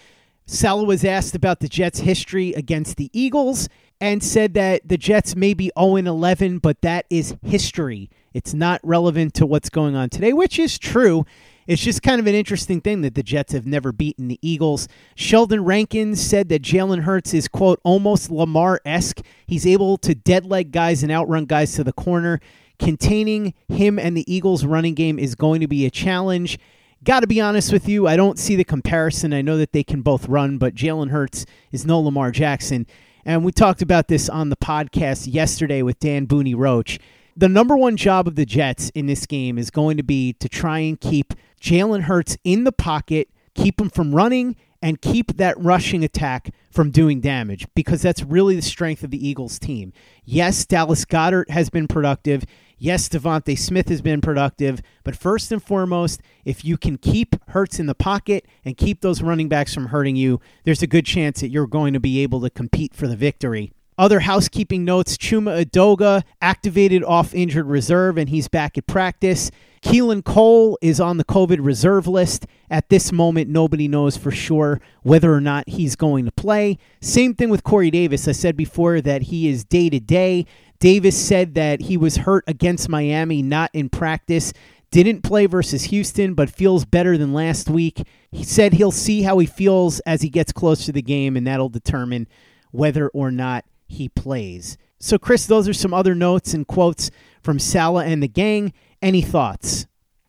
Saleh 0.45 0.87
was 0.87 1.05
asked 1.05 1.35
about 1.35 1.61
the 1.61 1.69
Jets' 1.69 2.01
history 2.01 2.53
against 2.53 2.97
the 2.97 3.11
Eagles 3.13 3.69
and 4.01 4.23
said 4.23 4.55
that 4.55 4.87
the 4.87 4.99
Jets 4.99 5.37
may 5.37 5.55
be 5.55 5.71
0 5.79 5.97
11, 5.97 6.59
but 6.59 6.83
that 6.83 7.07
is 7.09 7.37
history. 7.43 8.11
It's 8.35 8.55
not 8.55 8.81
relevant 8.83 9.35
to 9.35 9.47
what's 9.47 9.71
going 9.71 9.95
on 9.95 10.11
today, 10.11 10.33
which 10.33 10.59
is 10.59 10.79
true. 10.79 11.25
It's 11.67 11.83
just 11.83 12.03
kind 12.03 12.21
of 12.21 12.27
an 12.27 12.35
interesting 12.35 12.81
thing 12.81 13.03
that 13.03 13.15
the 13.15 13.23
Jets 13.23 13.53
have 13.53 13.67
never 13.67 13.93
beaten 13.93 14.29
the 14.29 14.39
Eagles. 14.43 14.89
Sheldon 15.15 15.65
Rankins 15.65 16.21
said 16.21 16.49
that 16.49 16.63
Jalen 16.63 17.03
Hurts 17.03 17.35
is, 17.35 17.47
quote, 17.47 17.81
almost 17.85 18.31
Lamar 18.31 18.81
esque. 18.85 19.21
He's 19.47 19.67
able 19.67 19.97
to 19.99 20.15
deadleg 20.15 20.73
guys 20.73 21.03
and 21.03 21.13
outrun 21.13 21.45
guys 21.45 21.73
to 21.75 21.85
the 21.85 21.93
corner. 21.93 22.41
Containing 22.79 23.55
him 23.69 23.99
and 23.99 24.17
the 24.17 24.33
Eagles' 24.33 24.65
running 24.65 24.95
game 24.95 25.19
is 25.19 25.37
going 25.37 25.61
to 25.61 25.69
be 25.69 25.87
a 25.87 25.91
challenge. 25.91 26.59
Got 27.05 27.21
to 27.21 27.27
be 27.29 27.41
honest 27.41 27.73
with 27.73 27.89
you, 27.89 28.09
I 28.09 28.17
don't 28.17 28.39
see 28.39 28.57
the 28.57 28.65
comparison. 28.65 29.33
I 29.33 29.43
know 29.43 29.57
that 29.57 29.73
they 29.73 29.85
can 29.85 30.03
both 30.03 30.29
run, 30.29 30.59
but 30.59 30.75
Jalen 30.75 31.11
Hurts 31.11 31.47
is 31.71 31.87
no 31.87 32.01
Lamar 32.01 32.33
Jackson. 32.33 32.87
And 33.25 33.45
we 33.45 33.53
talked 33.53 33.83
about 33.83 34.09
this 34.09 34.29
on 34.29 34.49
the 34.49 34.57
podcast 34.57 35.33
yesterday 35.33 35.83
with 35.83 36.01
Dan 36.01 36.27
Booney 36.27 36.57
Roach 36.57 36.99
the 37.37 37.49
number 37.49 37.77
one 37.77 37.97
job 37.97 38.27
of 38.27 38.37
the 38.37 38.47
Jets 38.47 38.91
in 38.91 39.07
this 39.07 39.27
game 39.27 39.59
is 39.59 39.71
going 39.71 39.97
to 39.97 40.03
be 40.03 40.35
to 40.35 40.49
try 40.49 40.81
and 40.81 41.01
keep 41.01 41.35
Jalen 41.61 42.03
Hurts 42.03 42.37
in 42.45 42.65
the 42.65 42.73
pocket, 42.73 43.29
keep 43.55 43.81
him 43.81 43.91
from 43.91 44.15
running, 44.15 44.57
and 44.83 45.01
keep 45.01 45.37
that 45.37 45.59
rushing 45.59 46.03
attack 46.03 46.53
from 46.71 46.91
doing 46.91 47.21
damage 47.21 47.67
because 47.75 48.03
that's 48.03 48.23
really 48.23 48.57
the 48.57 48.63
strength 48.63 49.05
of 49.05 49.11
the 49.11 49.27
Eagles 49.27 49.59
team. 49.59 49.93
Yes, 50.25 50.67
Dallas 50.67 51.05
Goedert 51.05 51.51
has 51.51 51.71
been 51.71 51.87
productive. 51.87 52.45
Yes, 52.79 53.09
DeVonta 53.09 53.57
Smith 53.57 53.89
has 53.91 54.03
been 54.03 54.21
productive. 54.21 54.83
But 55.05 55.15
first 55.15 55.53
and 55.53 55.63
foremost, 55.63 56.21
if 56.45 56.65
you 56.65 56.77
can 56.77 56.99
keep 56.99 57.37
Hurts 57.51 57.79
in 57.79 57.87
the 57.87 57.95
pocket 57.95 58.45
and 58.65 58.77
keep 58.77 59.03
those 59.03 59.23
running 59.23 59.49
backs 59.49 59.73
from 59.73 59.87
hurting 59.87 60.17
you, 60.17 60.41
there's 60.65 60.83
a 60.83 60.89
good 60.89 61.07
chance 61.07 61.41
that 61.43 61.51
you're 61.51 61.69
going 61.69 61.93
to 61.93 62.01
be 62.01 62.21
able 62.25 62.41
to 62.41 62.51
compete 62.51 62.93
for 62.93 63.07
the 63.07 63.17
victory. 63.17 63.73
Other 64.03 64.19
housekeeping 64.19 64.85
notes 64.85 65.17
Chuma 65.17 65.65
Edoga 65.65 66.25
activated 66.41 67.05
off 67.05 67.33
injured 67.33 67.67
reserve 67.67 68.19
and 68.19 68.29
he's 68.29 68.49
back 68.49 68.77
at 68.77 68.89
practice. 68.89 69.53
Keelan 69.81 70.25
Cole 70.25 70.77
is 70.83 70.99
on 70.99 71.19
the 71.19 71.25
COVID 71.25 71.59
reserve 71.61 72.09
list. 72.09 72.49
At 72.69 72.89
this 72.89 73.13
moment, 73.13 73.49
nobody 73.49 73.87
knows 73.87 74.17
for 74.17 74.33
sure 74.33 74.81
whether 75.05 75.33
or 75.33 75.41
not 75.41 75.69
he's 75.69 75.95
going 75.95 76.25
to 76.25 76.33
play. 76.33 76.79
Same 77.01 77.33
thing 77.33 77.49
with 77.49 77.63
Corey 77.63 77.93
Davis. 77.93 78.27
I 78.27 78.33
said 78.33 78.57
before 78.57 79.01
that 79.03 79.23
he 79.23 79.47
is 79.49 79.63
day 79.63 79.89
to 79.89 80.01
day. 80.01 80.47
Davis 80.81 81.17
said 81.17 81.55
that 81.55 81.83
he 81.83 81.97
was 81.97 82.17
hurt 82.17 82.43
against 82.49 82.89
Miami, 82.89 83.41
not 83.41 83.71
in 83.73 83.89
practice. 83.89 84.53
Didn't 84.91 85.23
play 85.23 85.47
versus 85.47 85.85
Houston, 85.85 86.35
but 86.35 86.51
feels 86.51 86.85
better 86.85 87.17
than 87.17 87.33
last 87.33 87.71
week. 87.71 88.03
He 88.33 88.43
said 88.43 88.73
he'll 88.73 88.91
see 88.91 89.23
how 89.23 89.39
he 89.39 89.47
feels 89.47 90.01
as 90.01 90.23
he 90.23 90.29
gets 90.29 90.51
close 90.51 90.87
to 90.87 90.93
the 90.93 91.03
game, 91.03 91.37
and 91.37 91.47
that'll 91.47 91.69
determine 91.69 92.27
whether 92.73 93.09
or 93.11 93.31
not 93.31 93.65
he 93.93 94.09
plays. 94.09 94.77
So, 94.99 95.19
Chris, 95.19 95.47
those 95.47 95.69
are 95.69 95.75
some 95.75 95.93
other 95.93 96.15
notes 96.15 96.55
and 96.55 96.67
quotes 96.67 97.11
from 97.43 97.59
Saleh 97.59 98.07
and 98.07 98.23
the 98.23 98.29
gang. 98.29 98.73
Any 99.01 99.21
thoughts? 99.21 99.87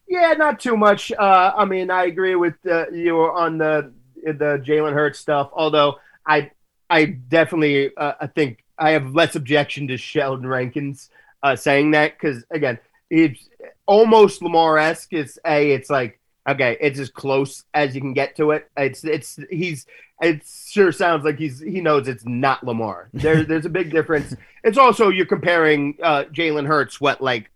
Yeah, 0.08 0.34
not 0.34 0.60
too 0.60 0.76
much. 0.76 1.12
Uh, 1.12 1.54
I 1.56 1.66
mean, 1.66 1.92
I 1.92 2.06
agree 2.06 2.36
with 2.36 2.56
uh, 2.70 2.90
you 2.92 3.20
on 3.20 3.58
the 3.58 3.94
the 4.24 4.62
Jalen 4.66 4.94
Hurts 4.94 5.20
stuff. 5.20 5.50
Although 5.54 6.00
I 6.26 6.52
I 6.90 7.06
definitely 7.06 7.96
uh, 7.96 8.14
I 8.20 8.28
think 8.28 8.64
I 8.78 8.92
have 8.92 9.14
less 9.14 9.36
objection 9.36 9.88
to 9.88 9.98
Sheldon 9.98 10.48
Rankins 10.48 11.10
uh, 11.42 11.56
saying 11.56 11.92
that 11.92 12.14
because 12.20 12.44
again, 12.52 12.80
it's 13.10 13.48
almost 13.86 14.42
Lamar 14.42 14.78
esque. 14.78 15.14
It's 15.14 15.38
a 15.46 15.72
it's 15.72 15.90
like 15.90 16.20
okay, 16.48 16.78
it's 16.82 17.00
as 17.00 17.10
close 17.10 17.64
as 17.74 17.96
you 17.96 18.02
can 18.02 18.14
get 18.14 18.36
to 18.38 18.52
it. 18.52 18.70
It's 18.76 19.04
it's 19.04 19.40
he's 19.50 19.86
it 20.22 20.44
sure 20.46 20.92
sounds 20.92 21.26
like 21.26 21.38
he's 21.38 21.60
he 21.60 21.82
knows 21.82 22.08
it's 22.08 22.26
not 22.26 22.64
Lamar. 22.64 23.10
There, 23.14 23.44
there's 23.46 23.66
a 23.66 23.70
big 23.70 23.92
difference. 23.92 24.36
It's 24.64 24.78
also 24.78 25.10
you're 25.10 25.26
comparing 25.26 25.98
uh, 26.02 26.26
Jalen 26.32 26.68
Hurts, 26.68 27.00
what 27.00 27.22
like 27.22 27.52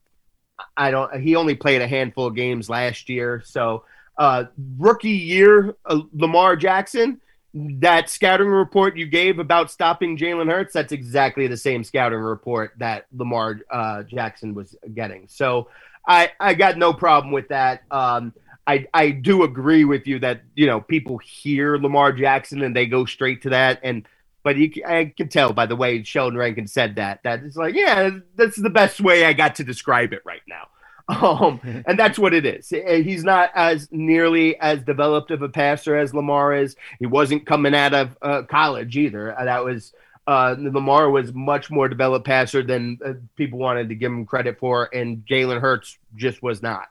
I 0.76 0.92
don't. 0.92 1.22
He 1.22 1.36
only 1.36 1.56
played 1.56 1.82
a 1.82 1.88
handful 1.88 2.28
of 2.28 2.36
games 2.36 2.70
last 2.70 3.10
year, 3.10 3.42
so 3.46 3.84
uh, 4.18 4.46
rookie 4.78 5.10
year 5.10 5.76
uh, 5.86 6.02
Lamar 6.14 6.56
Jackson. 6.56 7.22
That 7.54 8.10
scouting 8.10 8.50
report 8.50 8.98
you 8.98 9.08
gave 9.08 9.40
about 9.40 9.72
stopping 9.72 10.16
Jalen 10.18 10.52
Hurts, 10.52 10.74
that's 10.74 10.92
exactly 10.92 11.48
the 11.48 11.58
same 11.58 11.84
scouting 11.84 12.20
report 12.20 12.74
that 12.78 13.08
Lamar 13.16 13.62
uh, 13.72 14.04
Jackson 14.04 14.54
was 14.54 14.76
getting. 14.94 15.28
So 15.28 15.70
I 16.08 16.32
I 16.40 16.54
got 16.54 16.78
no 16.78 16.94
problem 16.94 17.32
with 17.32 17.48
that. 17.48 17.82
Um, 17.90 18.34
I 18.68 18.86
I 18.94 19.10
do 19.12 19.44
agree 19.44 19.86
with 19.86 20.06
you 20.06 20.20
that 20.20 20.42
you 20.54 20.68
know 20.68 20.82
people 20.82 21.18
hear 21.18 21.78
Lamar 21.78 22.12
Jackson 22.12 22.62
and 22.62 22.76
they 22.76 22.86
go 22.86 23.06
straight 23.06 23.42
to 23.44 23.50
that, 23.52 23.80
and 23.82 24.06
but 24.44 24.58
you, 24.58 24.72
I 24.86 25.14
can 25.16 25.30
tell 25.30 25.54
by 25.54 25.66
the 25.66 25.76
way 25.76 26.04
Sheldon 26.04 26.38
Rankin 26.38 26.68
said 26.68 26.96
that 26.98 27.24
that 27.24 27.44
it's 27.44 27.56
like 27.56 27.74
yeah, 27.74 28.12
that's 28.36 28.58
the 28.58 28.70
best 28.70 29.00
way 29.00 29.26
I 29.26 29.34
got 29.34 29.56
to 29.56 29.64
describe 29.64 30.14
it 30.14 30.22
right 30.26 30.44
now. 30.48 30.68
Um, 31.10 31.62
and 31.88 31.98
that's 31.98 32.20
what 32.20 32.34
it 32.34 32.46
is. 32.46 32.68
He's 32.68 33.24
not 33.24 33.52
as 33.56 33.88
nearly 33.94 34.60
as 34.60 34.82
developed 34.82 35.32
of 35.32 35.42
a 35.42 35.48
passer 35.48 35.96
as 35.96 36.14
Lamar 36.14 36.54
is. 36.54 36.76
He 37.00 37.06
wasn't 37.06 37.46
coming 37.46 37.74
out 37.74 37.94
of 37.94 38.18
uh, 38.22 38.42
college 38.42 38.98
either. 38.98 39.34
That 39.40 39.64
was 39.64 39.94
uh, 40.28 40.56
Lamar 40.60 41.10
was 41.10 41.34
much 41.34 41.72
more 41.72 41.88
developed 41.88 42.26
passer 42.26 42.62
than 42.62 43.00
uh, 43.06 43.14
people 43.38 43.58
wanted 43.58 43.88
to 43.88 43.96
give 43.96 44.12
him 44.12 44.26
credit 44.26 44.60
for, 44.60 44.94
and 44.94 45.26
Jalen 45.26 45.62
Hurts 45.62 45.98
just 46.18 46.44
was 46.44 46.62
not. 46.62 46.90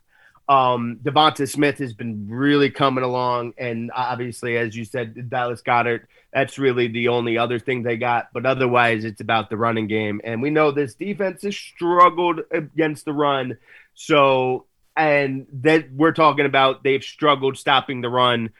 Um, 0.48 1.00
DeVonta 1.02 1.50
Smith 1.50 1.78
has 1.78 1.92
been 1.92 2.28
really 2.28 2.70
coming 2.70 3.02
along, 3.02 3.54
and 3.58 3.90
obviously, 3.94 4.56
as 4.56 4.76
you 4.76 4.84
said, 4.84 5.28
Dallas 5.28 5.62
Goedert. 5.62 6.06
That's 6.32 6.58
really 6.58 6.86
the 6.88 7.08
only 7.08 7.36
other 7.36 7.58
thing 7.58 7.82
they 7.82 7.96
got. 7.96 8.28
But 8.32 8.46
otherwise, 8.46 9.04
it's 9.04 9.20
about 9.20 9.50
the 9.50 9.56
running 9.56 9.88
game, 9.88 10.20
and 10.22 10.40
we 10.40 10.50
know 10.50 10.70
this 10.70 10.94
defense 10.94 11.42
has 11.42 11.56
struggled 11.56 12.40
against 12.52 13.04
the 13.04 13.12
run. 13.12 13.58
So, 13.94 14.66
and 14.96 15.46
that 15.62 15.92
we're 15.92 16.12
talking 16.12 16.46
about, 16.46 16.84
they've 16.84 17.02
struggled 17.02 17.58
stopping 17.58 18.00
the 18.00 18.08
run 18.08 18.50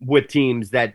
with 0.00 0.28
teams 0.28 0.70
that 0.70 0.94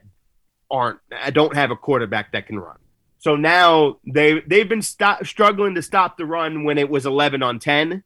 aren't 0.69 0.99
I 1.11 1.31
don't 1.31 1.55
have 1.55 1.71
a 1.71 1.75
quarterback 1.75 2.31
that 2.33 2.47
can 2.47 2.59
run. 2.59 2.77
So 3.19 3.35
now 3.35 3.97
they 4.05 4.41
they've 4.41 4.67
been 4.67 4.81
struggling 4.81 5.75
to 5.75 5.81
stop 5.81 6.17
the 6.17 6.25
run 6.25 6.63
when 6.63 6.77
it 6.77 6.89
was 6.89 7.05
11 7.05 7.43
on 7.43 7.59
10. 7.59 8.03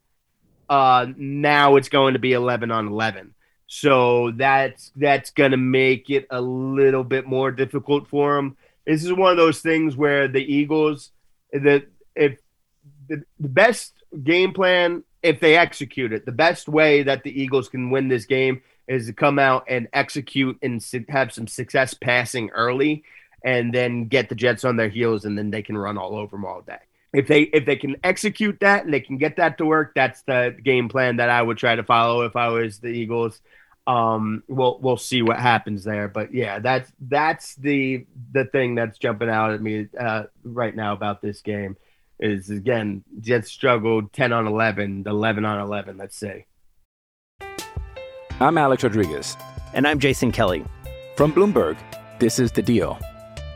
Uh, 0.72 1.08
now 1.18 1.76
it's 1.76 1.90
going 1.90 2.14
to 2.14 2.20
be 2.20 2.32
11 2.32 2.72
on 2.72 2.88
11. 2.88 3.34
So 3.68 4.32
that's 4.32 4.92
that's 4.96 5.32
going 5.32 5.52
to 5.52 5.58
make 5.58 6.10
it 6.10 6.28
a 6.30 6.40
little 6.40 7.04
bit 7.04 7.26
more 7.26 7.52
difficult 7.52 8.08
for 8.08 8.36
them. 8.36 8.56
This 8.88 9.04
is 9.04 9.12
one 9.12 9.32
of 9.32 9.38
those 9.38 9.60
things 9.60 9.98
where 9.98 10.30
the 10.30 10.40
Eagles, 10.42 11.12
the 11.52 11.86
if 12.16 12.40
the, 13.10 13.24
the 13.38 13.50
best 13.50 13.94
game 14.24 14.54
plan, 14.54 15.04
if 15.22 15.42
they 15.42 15.58
execute 15.58 16.14
it, 16.14 16.26
the 16.26 16.32
best 16.32 16.70
way 16.70 17.04
that 17.04 17.24
the 17.24 17.42
Eagles 17.42 17.68
can 17.68 17.92
win 17.92 18.08
this 18.08 18.26
game 18.26 18.62
is 18.88 19.08
to 19.08 19.14
come 19.14 19.40
out 19.40 19.66
and 19.68 19.90
execute 19.92 20.58
and 20.62 20.82
have 21.10 21.34
some 21.34 21.48
success 21.48 21.94
passing 21.94 22.50
early, 22.52 23.04
and 23.44 23.74
then 23.74 24.06
get 24.06 24.30
the 24.30 24.36
Jets 24.36 24.64
on 24.64 24.78
their 24.78 24.90
heels, 24.90 25.26
and 25.26 25.38
then 25.38 25.52
they 25.52 25.64
can 25.64 25.78
run 25.78 25.98
all 25.98 26.16
over 26.16 26.38
them 26.38 26.46
all 26.46 26.62
day. 26.62 26.80
If 27.14 27.28
they 27.28 27.42
if 27.42 27.66
they 27.66 27.76
can 27.76 27.98
execute 28.04 28.60
that 28.62 28.86
and 28.86 28.94
they 28.94 29.02
can 29.02 29.18
get 29.18 29.36
that 29.38 29.58
to 29.58 29.66
work, 29.66 29.94
that's 29.96 30.22
the 30.24 30.56
game 30.64 30.88
plan 30.88 31.18
that 31.18 31.30
I 31.30 31.42
would 31.42 31.58
try 31.58 31.76
to 31.76 31.84
follow 31.84 32.22
if 32.22 32.36
I 32.36 32.48
was 32.50 32.80
the 32.80 32.88
Eagles. 32.88 33.42
Um, 33.86 34.44
we'll 34.48 34.80
we'll 34.80 34.98
see 34.98 35.22
what 35.22 35.38
happens 35.38 35.84
there, 35.84 36.08
but 36.08 36.34
yeah, 36.34 36.60
that's 36.60 36.92
that's 37.02 37.56
the 37.56 38.06
the 38.32 38.46
thing 38.46 38.76
that's 38.76 38.98
jumping 38.98 39.30
out 39.30 39.52
at 39.52 39.62
me 39.62 39.88
uh, 40.00 40.24
right 40.44 40.76
now 40.76 40.94
about 40.94 41.22
this 41.22 41.42
game 41.42 41.76
is 42.20 42.50
again 42.50 43.04
Jets 43.20 43.52
struggled 43.52 44.14
ten 44.14 44.32
on 44.32 44.48
eleven, 44.48 45.04
eleven 45.06 45.44
on 45.44 45.60
eleven. 45.60 45.98
Let's 45.98 46.16
say. 46.16 46.46
I'm 48.40 48.58
Alex 48.58 48.84
Rodriguez. 48.84 49.38
And 49.74 49.88
I'm 49.88 50.00
Jason 50.00 50.32
Kelly. 50.32 50.66
From 51.16 51.32
Bloomberg, 51.32 51.78
this 52.20 52.40
is 52.40 52.52
The 52.52 52.62
Deal. 52.62 53.00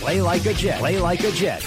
Play 0.00 0.22
like 0.22 0.46
a 0.46 0.54
Jet. 0.54 0.78
Play 0.78 0.98
like 0.98 1.22
a 1.24 1.30
Jet. 1.30 1.62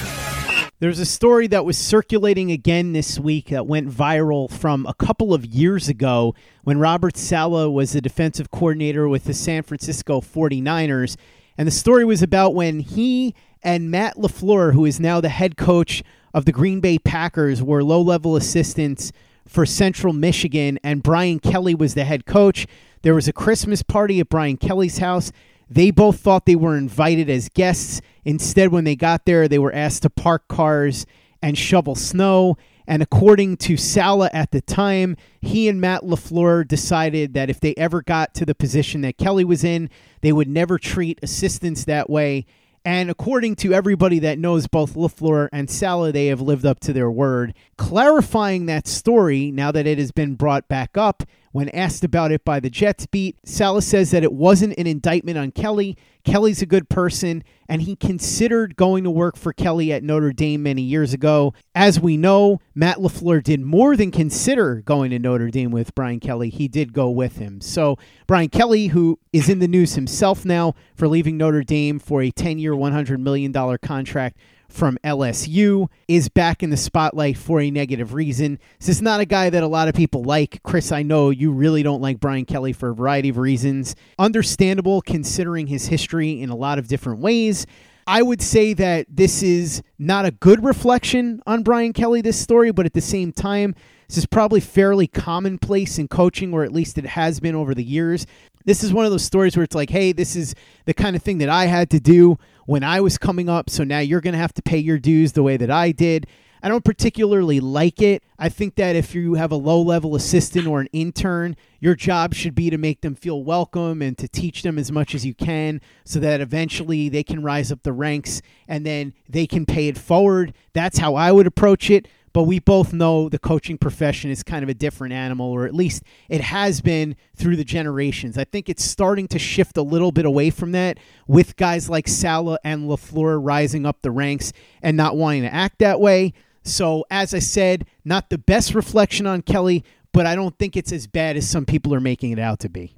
There's 0.79 0.97
a 0.97 1.05
story 1.05 1.45
that 1.47 1.65
was 1.65 1.77
circulating 1.77 2.51
again 2.51 2.91
this 2.91 3.19
week 3.19 3.49
that 3.49 3.67
went 3.67 3.87
viral 3.87 4.49
from 4.49 4.87
a 4.87 4.93
couple 4.95 5.35
of 5.35 5.45
years 5.45 5.87
ago 5.87 6.33
when 6.63 6.79
Robert 6.79 7.15
Saleh 7.15 7.71
was 7.71 7.93
the 7.93 8.01
defensive 8.01 8.49
coordinator 8.49 9.07
with 9.07 9.25
the 9.25 9.35
San 9.35 9.61
Francisco 9.61 10.19
49ers. 10.19 11.15
And 11.59 11.67
the 11.67 11.71
story 11.71 12.05
was 12.05 12.23
about 12.23 12.55
when 12.55 12.79
he 12.79 13.35
and 13.61 13.91
Matt 13.91 14.17
LaFleur, 14.17 14.73
who 14.73 14.83
is 14.85 14.99
now 14.99 15.21
the 15.21 15.29
head 15.29 15.55
coach 15.55 16.01
of 16.33 16.45
the 16.45 16.51
Green 16.51 16.79
Bay 16.79 16.97
Packers, 16.97 17.61
were 17.61 17.83
low 17.83 18.01
level 18.01 18.35
assistants 18.35 19.11
for 19.47 19.63
Central 19.63 20.11
Michigan, 20.11 20.79
and 20.83 21.03
Brian 21.03 21.37
Kelly 21.37 21.75
was 21.75 21.93
the 21.93 22.03
head 22.03 22.25
coach. 22.25 22.65
There 23.03 23.13
was 23.13 23.27
a 23.27 23.33
Christmas 23.33 23.83
party 23.83 24.19
at 24.19 24.29
Brian 24.29 24.57
Kelly's 24.57 24.97
house. 24.97 25.31
They 25.73 25.89
both 25.89 26.19
thought 26.19 26.45
they 26.45 26.55
were 26.55 26.77
invited 26.77 27.31
as 27.31 27.49
guests. 27.49 27.99
Instead, 28.23 28.71
when 28.71 28.83
they 28.83 28.95
got 28.95 29.25
there, 29.25 29.47
they 29.47 29.57
were 29.57 29.73
asked 29.73 30.03
to 30.03 30.09
park 30.09 30.47
cars 30.47 31.07
and 31.41 31.57
shovel 31.57 31.95
snow. 31.95 32.57
And 32.85 33.01
according 33.01 33.57
to 33.57 33.75
Saleh 33.75 34.29
at 34.33 34.51
the 34.51 34.61
time, 34.61 35.17
he 35.41 35.67
and 35.67 35.81
Matt 35.81 36.03
LaFleur 36.03 36.67
decided 36.67 37.33
that 37.33 37.49
if 37.49 37.59
they 37.59 37.73
ever 37.75 38.03
got 38.03 38.35
to 38.35 38.45
the 38.45 38.53
position 38.53 39.01
that 39.01 39.17
Kelly 39.17 39.43
was 39.43 39.63
in, 39.63 39.89
they 40.21 40.31
would 40.31 40.47
never 40.47 40.77
treat 40.77 41.17
assistants 41.23 41.85
that 41.85 42.07
way. 42.07 42.45
And 42.85 43.09
according 43.09 43.55
to 43.57 43.73
everybody 43.73 44.19
that 44.19 44.37
knows 44.37 44.67
both 44.67 44.93
LaFleur 44.93 45.49
and 45.51 45.71
Saleh, 45.71 46.13
they 46.13 46.27
have 46.27 46.41
lived 46.41 46.65
up 46.67 46.81
to 46.81 46.93
their 46.93 47.09
word. 47.09 47.55
Clarifying 47.77 48.67
that 48.67 48.87
story 48.87 49.49
now 49.49 49.71
that 49.71 49.87
it 49.87 49.97
has 49.97 50.11
been 50.11 50.35
brought 50.35 50.67
back 50.67 50.97
up, 50.97 51.23
when 51.53 51.69
asked 51.69 52.03
about 52.03 52.31
it 52.31 52.43
by 52.43 52.59
the 52.59 52.69
Jets 52.69 53.05
beat, 53.05 53.37
Saleh 53.45 53.83
says 53.83 54.09
that 54.11 54.23
it 54.23 54.33
wasn't 54.33 54.77
an 54.77 54.87
indictment 54.87 55.37
on 55.37 55.51
Kelly. 55.51 55.95
Kelly's 56.25 56.63
a 56.63 56.65
good 56.65 56.89
person, 56.89 57.43
and 57.69 57.83
he 57.83 57.95
considered 57.95 58.75
going 58.75 59.03
to 59.03 59.11
work 59.11 59.37
for 59.37 59.53
Kelly 59.53 59.93
at 59.93 60.03
Notre 60.03 60.33
Dame 60.33 60.63
many 60.63 60.81
years 60.81 61.13
ago. 61.13 61.53
As 61.75 61.99
we 61.99 62.17
know, 62.17 62.59
Matt 62.73 62.97
LaFleur 62.97 63.43
did 63.43 63.61
more 63.61 63.95
than 63.95 64.09
consider 64.09 64.81
going 64.81 65.11
to 65.11 65.19
Notre 65.19 65.51
Dame 65.51 65.69
with 65.69 65.93
Brian 65.93 66.19
Kelly. 66.19 66.49
He 66.49 66.67
did 66.67 66.91
go 66.91 67.11
with 67.11 67.37
him. 67.37 67.61
So, 67.61 67.99
Brian 68.25 68.49
Kelly, 68.49 68.87
who 68.87 69.19
is 69.31 69.47
in 69.47 69.59
the 69.59 69.67
news 69.67 69.93
himself 69.93 70.45
now 70.45 70.73
for 70.95 71.07
leaving 71.07 71.37
Notre 71.37 71.63
Dame 71.63 71.99
for 71.99 72.23
a 72.23 72.31
10 72.31 72.57
year, 72.57 72.73
$100 72.73 73.19
million 73.19 73.53
contract 73.77 74.37
from 74.73 74.97
LSU 75.03 75.87
is 76.07 76.29
back 76.29 76.63
in 76.63 76.71
the 76.71 76.77
spotlight 76.77 77.37
for 77.37 77.61
a 77.61 77.69
negative 77.69 78.13
reason. 78.13 78.59
This 78.79 78.89
is 78.89 79.01
not 79.01 79.19
a 79.19 79.25
guy 79.25 79.51
that 79.51 79.61
a 79.61 79.67
lot 79.67 79.87
of 79.87 79.93
people 79.93 80.23
like. 80.23 80.61
Chris, 80.63 80.91
I 80.91 81.03
know 81.03 81.29
you 81.29 81.51
really 81.51 81.83
don't 81.83 82.01
like 82.01 82.19
Brian 82.19 82.45
Kelly 82.45 82.73
for 82.73 82.89
a 82.89 82.95
variety 82.95 83.29
of 83.29 83.37
reasons. 83.37 83.95
Understandable 84.17 85.01
considering 85.01 85.67
his 85.67 85.87
history 85.87 86.41
in 86.41 86.49
a 86.49 86.55
lot 86.55 86.79
of 86.79 86.87
different 86.87 87.19
ways. 87.19 87.67
I 88.07 88.21
would 88.21 88.41
say 88.41 88.73
that 88.73 89.05
this 89.09 89.43
is 89.43 89.81
not 89.97 90.25
a 90.25 90.31
good 90.31 90.63
reflection 90.63 91.41
on 91.45 91.63
Brian 91.63 91.93
Kelly, 91.93 92.21
this 92.21 92.39
story, 92.39 92.71
but 92.71 92.85
at 92.85 92.93
the 92.93 93.01
same 93.01 93.31
time, 93.31 93.75
this 94.09 94.17
is 94.17 94.25
probably 94.25 94.59
fairly 94.59 95.07
commonplace 95.07 95.97
in 95.97 96.07
coaching, 96.07 96.53
or 96.53 96.63
at 96.63 96.73
least 96.73 96.97
it 96.97 97.05
has 97.05 97.39
been 97.39 97.55
over 97.55 97.73
the 97.73 97.83
years. 97.83 98.25
This 98.65 98.83
is 98.83 98.91
one 98.91 99.05
of 99.05 99.11
those 99.11 99.23
stories 99.23 99.55
where 99.55 99.63
it's 99.63 99.75
like, 99.75 99.89
hey, 99.89 100.11
this 100.11 100.35
is 100.35 100.55
the 100.85 100.93
kind 100.93 101.15
of 101.15 101.23
thing 101.23 101.37
that 101.37 101.49
I 101.49 101.65
had 101.65 101.89
to 101.91 101.99
do 101.99 102.37
when 102.65 102.83
I 102.83 103.01
was 103.01 103.17
coming 103.17 103.49
up, 103.49 103.69
so 103.69 103.83
now 103.83 103.99
you're 103.99 104.21
going 104.21 104.33
to 104.33 104.39
have 104.39 104.53
to 104.53 104.61
pay 104.61 104.77
your 104.77 104.99
dues 104.99 105.33
the 105.33 105.43
way 105.43 105.57
that 105.57 105.71
I 105.71 105.91
did. 105.91 106.27
I 106.65 106.69
don't 106.69 106.85
particularly 106.85 107.59
like 107.59 108.01
it. 108.01 108.23
I 108.39 108.47
think 108.47 108.75
that 108.75 108.95
if 108.95 109.13
you 109.13 109.33
have 109.33 109.51
a 109.51 109.57
low 109.57 109.81
level 109.81 110.15
assistant 110.15 110.65
or 110.65 110.79
an 110.79 110.87
intern, 110.93 111.57
your 111.81 111.93
job 111.93 112.33
should 112.33 112.55
be 112.55 112.69
to 112.69 112.77
make 112.77 113.01
them 113.01 113.15
feel 113.15 113.43
welcome 113.43 114.01
and 114.01 114.17
to 114.17 114.29
teach 114.29 114.63
them 114.63 114.79
as 114.79 114.89
much 114.89 115.13
as 115.13 115.25
you 115.25 115.33
can 115.33 115.81
so 116.05 116.21
that 116.21 116.39
eventually 116.39 117.09
they 117.09 117.21
can 117.21 117.43
rise 117.43 117.69
up 117.69 117.83
the 117.83 117.91
ranks 117.91 118.41
and 118.65 118.85
then 118.85 119.13
they 119.27 119.45
can 119.45 119.65
pay 119.65 119.89
it 119.89 119.97
forward. 119.97 120.53
That's 120.71 120.99
how 120.99 121.15
I 121.15 121.33
would 121.33 121.47
approach 121.47 121.89
it. 121.89 122.07
But 122.33 122.43
we 122.43 122.59
both 122.59 122.93
know 122.93 123.29
the 123.29 123.37
coaching 123.37 123.77
profession 123.77 124.31
is 124.31 124.41
kind 124.41 124.63
of 124.63 124.69
a 124.69 124.73
different 124.73 125.13
animal, 125.13 125.51
or 125.51 125.65
at 125.65 125.75
least 125.75 126.03
it 126.27 126.41
has 126.41 126.81
been 126.81 127.15
through 127.35 127.55
the 127.55 127.63
generations. 127.63 128.37
I 128.37 128.43
think 128.43 128.69
it's 128.69 128.83
starting 128.83 129.27
to 129.29 129.39
shift 129.39 129.77
a 129.77 129.83
little 129.83 130.11
bit 130.11 130.25
away 130.25 130.49
from 130.49 130.71
that 130.71 130.97
with 131.27 131.55
guys 131.55 131.89
like 131.89 132.07
Saleh 132.07 132.59
and 132.63 132.89
LaFleur 132.89 133.39
rising 133.41 133.85
up 133.85 134.01
the 134.01 134.11
ranks 134.11 134.51
and 134.81 134.97
not 134.97 135.15
wanting 135.15 135.43
to 135.43 135.53
act 135.53 135.79
that 135.79 135.99
way. 135.99 136.33
So, 136.63 137.05
as 137.11 137.33
I 137.33 137.39
said, 137.39 137.85
not 138.03 138.29
the 138.29 138.37
best 138.37 138.73
reflection 138.73 139.27
on 139.27 139.41
Kelly, 139.43 139.83
but 140.11 140.25
I 140.25 140.33
don't 140.35 140.57
think 140.57 140.75
it's 140.75 140.91
as 140.91 141.07
bad 141.07 141.37
as 141.37 141.47
some 141.47 141.65
people 141.65 141.93
are 141.93 141.99
making 141.99 142.31
it 142.31 142.39
out 142.39 142.59
to 142.61 142.69
be. 142.69 142.95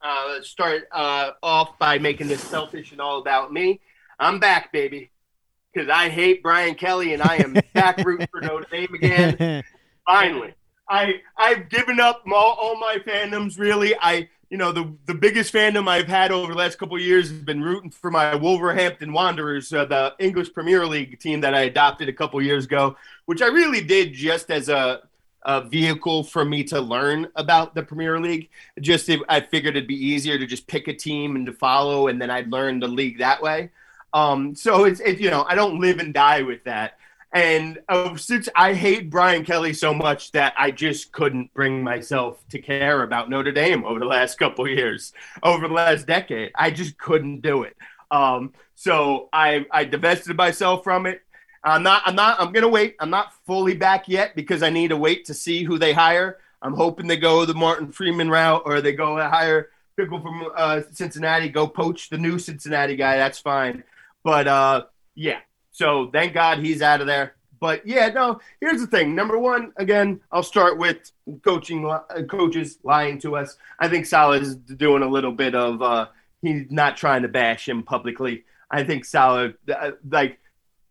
Uh, 0.00 0.26
let's 0.28 0.48
start 0.48 0.86
uh, 0.92 1.32
off 1.42 1.78
by 1.78 1.98
making 1.98 2.28
this 2.28 2.42
selfish 2.42 2.92
and 2.92 3.00
all 3.00 3.18
about 3.18 3.52
me. 3.52 3.80
I'm 4.20 4.38
back, 4.38 4.70
baby, 4.70 5.10
because 5.74 5.88
I 5.88 6.08
hate 6.08 6.42
Brian 6.42 6.74
Kelly 6.74 7.14
and 7.14 7.22
I 7.22 7.36
am 7.36 7.56
back 7.72 7.98
rooting 8.04 8.28
for 8.30 8.40
Notre 8.40 8.66
Dame 8.70 8.94
again. 8.94 9.64
Finally, 10.06 10.54
I 10.88 11.20
I've 11.36 11.68
given 11.68 12.00
up 12.00 12.22
all, 12.32 12.56
all 12.60 12.78
my 12.78 12.98
fandoms. 13.06 13.58
Really, 13.58 13.94
I 14.00 14.28
you 14.50 14.58
know 14.58 14.72
the 14.72 14.94
the 15.06 15.14
biggest 15.14 15.52
fandom 15.52 15.88
I've 15.88 16.06
had 16.06 16.30
over 16.30 16.52
the 16.52 16.58
last 16.58 16.78
couple 16.78 16.98
years 16.98 17.30
has 17.30 17.40
been 17.40 17.62
rooting 17.62 17.90
for 17.90 18.10
my 18.10 18.34
Wolverhampton 18.34 19.12
Wanderers, 19.12 19.72
uh, 19.72 19.84
the 19.86 20.14
English 20.18 20.52
Premier 20.52 20.86
League 20.86 21.18
team 21.18 21.40
that 21.40 21.54
I 21.54 21.62
adopted 21.62 22.08
a 22.08 22.12
couple 22.12 22.40
years 22.42 22.66
ago, 22.66 22.96
which 23.24 23.42
I 23.42 23.46
really 23.46 23.80
did 23.82 24.12
just 24.12 24.50
as 24.50 24.68
a 24.68 25.02
a 25.46 25.60
vehicle 25.60 26.22
for 26.24 26.42
me 26.44 26.64
to 26.64 26.80
learn 26.80 27.28
about 27.36 27.74
the 27.74 27.82
Premier 27.82 28.18
League. 28.18 28.48
Just 28.80 29.10
I 29.28 29.40
figured 29.40 29.76
it'd 29.76 29.88
be 29.88 30.06
easier 30.06 30.38
to 30.38 30.46
just 30.46 30.66
pick 30.66 30.88
a 30.88 30.94
team 30.94 31.36
and 31.36 31.46
to 31.46 31.52
follow, 31.52 32.08
and 32.08 32.20
then 32.20 32.30
I'd 32.30 32.50
learn 32.50 32.80
the 32.80 32.88
league 32.88 33.18
that 33.18 33.42
way. 33.42 33.70
Um, 34.14 34.54
so 34.54 34.84
it's, 34.84 35.00
it, 35.00 35.20
you 35.20 35.30
know 35.30 35.44
I 35.46 35.54
don't 35.54 35.80
live 35.80 35.98
and 35.98 36.14
die 36.14 36.42
with 36.42 36.64
that. 36.64 36.98
And 37.32 37.80
uh, 37.88 38.16
since 38.16 38.48
I 38.54 38.74
hate 38.74 39.10
Brian 39.10 39.44
Kelly 39.44 39.72
so 39.72 39.92
much 39.92 40.30
that 40.32 40.54
I 40.56 40.70
just 40.70 41.10
couldn't 41.10 41.52
bring 41.52 41.82
myself 41.82 42.46
to 42.50 42.60
care 42.60 43.02
about 43.02 43.28
Notre 43.28 43.50
Dame 43.50 43.84
over 43.84 43.98
the 43.98 44.06
last 44.06 44.38
couple 44.38 44.68
years, 44.68 45.12
over 45.42 45.66
the 45.66 45.74
last 45.74 46.06
decade, 46.06 46.52
I 46.54 46.70
just 46.70 46.96
couldn't 46.96 47.40
do 47.40 47.64
it. 47.64 47.76
Um, 48.12 48.52
so 48.76 49.28
I, 49.32 49.66
I 49.72 49.82
divested 49.84 50.36
myself 50.36 50.84
from 50.84 51.06
it. 51.06 51.22
I'm 51.64 51.82
not. 51.82 52.02
I'm 52.04 52.14
not. 52.14 52.40
I'm 52.40 52.52
gonna 52.52 52.68
wait. 52.68 52.94
I'm 53.00 53.10
not 53.10 53.32
fully 53.46 53.74
back 53.74 54.06
yet 54.06 54.36
because 54.36 54.62
I 54.62 54.70
need 54.70 54.88
to 54.88 54.96
wait 54.96 55.24
to 55.24 55.34
see 55.34 55.64
who 55.64 55.78
they 55.78 55.92
hire. 55.92 56.38
I'm 56.62 56.74
hoping 56.74 57.08
they 57.08 57.16
go 57.16 57.44
the 57.44 57.54
Marcus 57.54 57.96
Freeman 57.96 58.30
route 58.30 58.62
or 58.64 58.80
they 58.80 58.92
go 58.92 59.16
hire 59.16 59.70
people 59.96 60.20
from 60.20 60.50
uh, 60.54 60.82
Cincinnati, 60.92 61.48
go 61.48 61.66
poach 61.66 62.10
the 62.10 62.18
new 62.18 62.38
Cincinnati 62.38 62.96
guy. 62.96 63.16
That's 63.16 63.38
fine. 63.38 63.82
But 64.24 64.48
uh, 64.48 64.84
yeah. 65.14 65.40
So 65.70 66.10
thank 66.12 66.34
God 66.34 66.58
he's 66.58 66.82
out 66.82 67.00
of 67.00 67.06
there. 67.06 67.36
But 67.60 67.86
yeah, 67.86 68.08
no. 68.08 68.40
Here's 68.60 68.80
the 68.80 68.86
thing. 68.86 69.14
Number 69.14 69.38
one, 69.38 69.72
again, 69.76 70.20
I'll 70.32 70.42
start 70.42 70.78
with 70.78 71.12
coaching 71.42 71.88
uh, 71.88 72.00
coaches 72.28 72.78
lying 72.82 73.18
to 73.20 73.36
us. 73.36 73.56
I 73.78 73.88
think 73.88 74.06
Saleh 74.06 74.42
is 74.42 74.56
doing 74.56 75.02
a 75.02 75.08
little 75.08 75.32
bit 75.32 75.54
of. 75.54 75.80
Uh, 75.80 76.08
he's 76.42 76.66
not 76.70 76.96
trying 76.96 77.22
to 77.22 77.28
bash 77.28 77.68
him 77.68 77.82
publicly. 77.82 78.44
I 78.70 78.82
think 78.84 79.04
Saleh, 79.04 79.54
uh, 79.72 79.92
like. 80.10 80.38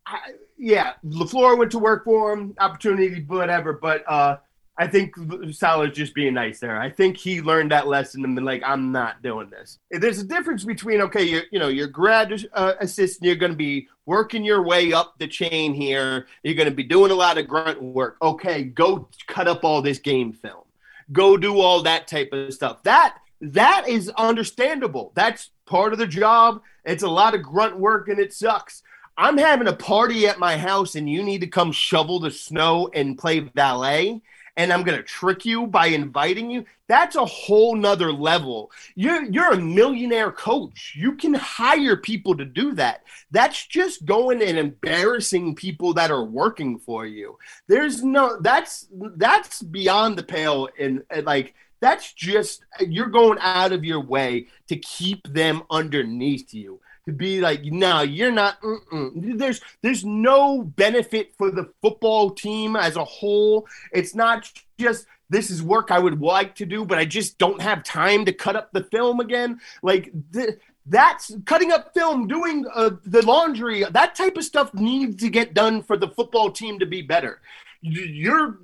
I, 0.06 0.19
yeah, 0.58 0.93
LaFleur 1.06 1.58
went 1.58 1.72
to 1.72 1.80
work 1.80 2.06
for 2.06 2.32
him, 2.32 2.56
opportunity, 2.58 3.24
whatever. 3.28 3.74
But 3.74 4.04
uh, 4.08 4.38
I 4.75 4.88
think 4.88 5.13
Saleh's 5.51 5.95
just 5.95 6.15
being 6.15 6.33
nice 6.33 6.59
there. 6.59 6.79
I 6.79 6.89
think 6.89 7.15
he 7.15 7.41
learned 7.41 7.71
that 7.71 7.88
lesson 7.88 8.23
and 8.25 8.33
been 8.33 8.43
like, 8.43 8.63
I'm 8.65 8.91
not 8.91 9.21
doing 9.21 9.49
this. 9.51 9.77
There's 9.91 10.19
a 10.19 10.23
difference 10.23 10.63
between 10.63 11.01
okay, 11.01 11.23
you 11.23 11.41
you 11.51 11.59
know, 11.59 11.67
you're 11.67 11.88
grad 11.88 12.33
uh, 12.53 12.73
assistant, 12.79 13.27
you're 13.27 13.36
going 13.36 13.51
to 13.51 13.57
be 13.57 13.88
working 14.07 14.43
your 14.43 14.63
way 14.63 14.91
up 14.91 15.13
the 15.19 15.27
chain 15.27 15.73
here. 15.75 16.25
You're 16.41 16.55
going 16.55 16.69
to 16.69 16.75
be 16.75 16.83
doing 16.83 17.12
a 17.12 17.15
lot 17.15 17.38
of 17.38 17.47
grunt 17.47 17.81
work. 17.81 18.17
Okay, 18.21 18.63
go 18.63 19.07
cut 19.27 19.47
up 19.47 19.63
all 19.63 19.81
this 19.83 19.99
game 19.99 20.33
film. 20.33 20.63
Go 21.12 21.38
do 21.38 21.59
all 21.59 21.83
that 21.83 22.07
type 22.07 22.29
of 22.33 22.51
stuff. 22.53 22.81
That 22.83 23.17
that 23.41 23.88
is 23.88 24.09
understandable. 24.09 25.12
That's 25.13 25.51
part 25.65 25.93
of 25.93 25.99
the 25.99 26.07
job. 26.07 26.62
It's 26.83 27.03
a 27.03 27.09
lot 27.09 27.36
of 27.36 27.43
grunt 27.43 27.77
work 27.77 28.07
and 28.07 28.19
it 28.19 28.33
sucks. 28.33 28.81
I'm 29.15 29.38
having 29.38 29.67
a 29.67 29.73
party 29.73 30.27
at 30.27 30.39
my 30.39 30.57
house 30.57 30.95
and 30.95 31.07
you 31.07 31.21
need 31.21 31.41
to 31.41 31.47
come 31.47 31.71
shovel 31.71 32.19
the 32.19 32.31
snow 32.31 32.89
and 32.95 33.17
play 33.17 33.39
valet 33.41 34.21
and 34.56 34.72
I'm 34.72 34.84
gonna 34.84 35.04
trick 35.04 35.46
you 35.46 35.68
by 35.68 35.88
inviting 35.88 36.52
you. 36.52 36.66
That's 36.88 37.16
a 37.16 37.26
whole 37.26 37.76
nother 37.76 38.12
level. 38.12 38.72
You're 38.96 39.24
you're 39.26 39.54
a 39.54 39.58
millionaire 39.58 40.32
coach. 40.32 40.94
You 40.96 41.16
can 41.16 41.34
hire 41.34 41.98
people 41.98 42.38
to 42.38 42.46
do 42.46 42.74
that. 42.76 43.04
That's 43.32 43.66
just 43.66 44.06
going 44.06 44.42
and 44.42 44.58
embarrassing 44.58 45.56
people 45.56 45.94
that 45.96 46.12
are 46.12 46.24
working 46.24 46.78
for 46.78 47.06
you. 47.06 47.38
There's 47.68 48.04
no 48.04 48.39
that's 48.42 48.88
that's 49.16 49.62
beyond 49.62 50.18
the 50.18 50.24
pale 50.24 50.70
and, 50.80 51.04
and 51.10 51.26
like 51.26 51.56
that's 51.80 52.13
just 52.13 52.63
you're 52.80 53.08
going 53.08 53.39
out 53.42 53.74
of 53.74 53.84
your 53.84 54.00
way 54.00 54.48
to 54.68 54.78
keep 54.78 55.28
them 55.28 55.63
underneath 55.70 56.54
you 56.54 56.80
to 57.06 57.12
be 57.12 57.42
like, 57.42 57.63
no, 57.66 58.02
you're 58.02 58.32
not. 58.32 58.62
Mm-mm. 58.62 59.38
There's 59.38 59.62
there's 59.82 60.06
no 60.06 60.63
benefit 60.63 61.34
for 61.38 61.52
the 61.52 61.70
football 61.82 62.32
team 62.32 62.76
as 62.76 62.96
a 62.96 63.04
whole. 63.04 63.68
It's 63.92 64.16
not 64.16 64.50
just 64.78 65.06
this 65.30 65.50
is 65.50 65.63
work 65.63 65.92
I 65.92 66.00
would 66.00 66.22
like 66.22 66.56
to 66.56 66.66
do, 66.66 66.86
but 66.86 66.98
I 66.98 67.06
just 67.06 67.38
don't 67.38 67.62
have 67.62 67.84
time 67.84 68.26
to 68.26 68.34
cut 68.34 68.56
up 68.56 68.72
the 68.72 68.84
film 68.84 69.20
again. 69.20 69.60
Like 69.82 70.12
th- 70.32 70.60
that's 70.86 71.36
cutting 71.46 71.72
up 71.72 71.94
film, 71.94 72.28
doing 72.28 72.66
uh, 72.74 72.92
the 73.06 73.26
laundry, 73.26 73.84
that 73.89 74.16
type 74.16 74.38
of 74.38 74.44
stuff 74.44 74.74
needs 74.74 75.18
to 75.18 75.30
get 75.30 75.54
done 75.54 75.82
for 75.82 75.98
the 75.98 76.10
football 76.10 76.52
team 76.52 76.78
to 76.80 76.86
be 76.86 77.02
better. 77.02 77.42
You're 77.82 78.60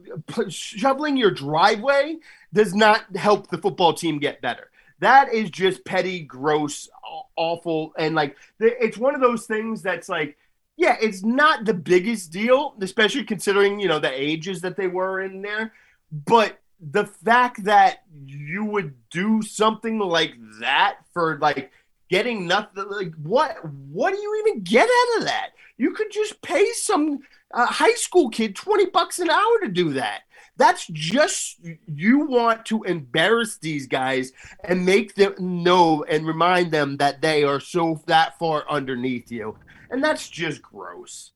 shoveling 0.50 1.18
your 1.18 1.32
driveway 1.32 2.18
does 2.54 2.74
not 2.74 3.16
help 3.16 3.50
the 3.50 3.58
football 3.58 3.94
team 3.94 4.20
get 4.20 4.42
better. 4.42 4.70
That 5.00 5.34
is 5.34 5.50
just 5.50 5.86
petty, 5.86 6.22
gross, 6.22 6.90
awful, 7.36 7.94
and 7.98 8.16
like 8.16 8.36
it's 8.60 8.98
one 8.98 9.16
of 9.16 9.22
those 9.22 9.46
things 9.46 9.82
that's 9.82 10.10
like, 10.10 10.38
yeah, 10.78 10.98
it's 11.02 11.24
not 11.24 11.66
the 11.66 11.74
biggest 11.74 12.32
deal, 12.32 12.76
especially 12.82 13.24
considering 13.24 13.80
you 13.80 13.88
know 13.88 14.00
the 14.00 14.12
ages 14.12 14.62
that 14.62 14.76
they 14.76 14.88
were 14.88 15.22
in 15.22 15.42
there, 15.42 15.74
but 16.12 16.60
the 16.92 17.06
fact 17.06 17.64
that 17.66 18.04
you 18.26 18.64
would 18.64 18.94
do 19.10 19.42
something 19.42 20.00
like 20.00 20.34
that 20.60 20.98
for 21.14 21.38
like 21.40 21.72
getting 22.10 22.48
nothing 22.48 22.86
like 22.90 23.14
what 23.22 23.58
what 23.66 24.12
do 24.14 24.20
you 24.20 24.44
even 24.46 24.64
get 24.64 24.90
out 24.90 25.20
of 25.20 25.26
that? 25.26 25.50
You 25.78 25.92
could 25.92 26.12
just 26.12 26.42
pay 26.42 26.66
some 26.74 27.20
uh, 27.54 27.66
high 27.66 27.94
school 27.94 28.30
kid 28.30 28.56
20 28.56 28.88
bucks 28.88 29.20
an 29.20 29.30
hour 29.30 29.60
to 29.62 29.70
do 29.70 29.94
that 29.94 30.24
that's 30.60 30.86
just 30.88 31.60
you 31.88 32.20
want 32.28 32.66
to 32.66 32.84
embarrass 32.84 33.58
these 33.58 33.88
guys 33.88 34.34
and 34.64 34.86
make 34.86 35.16
them 35.16 35.34
know 35.40 36.04
and 36.04 36.28
remind 36.28 36.72
them 36.72 36.98
that 36.98 37.22
they 37.22 37.44
are 37.44 37.62
so 37.62 38.02
that 38.08 38.38
far 38.38 38.66
underneath 38.70 39.32
you. 39.32 39.58
And 39.90 40.04
that's 40.04 40.30
just 40.30 40.62
gross. 40.62 41.32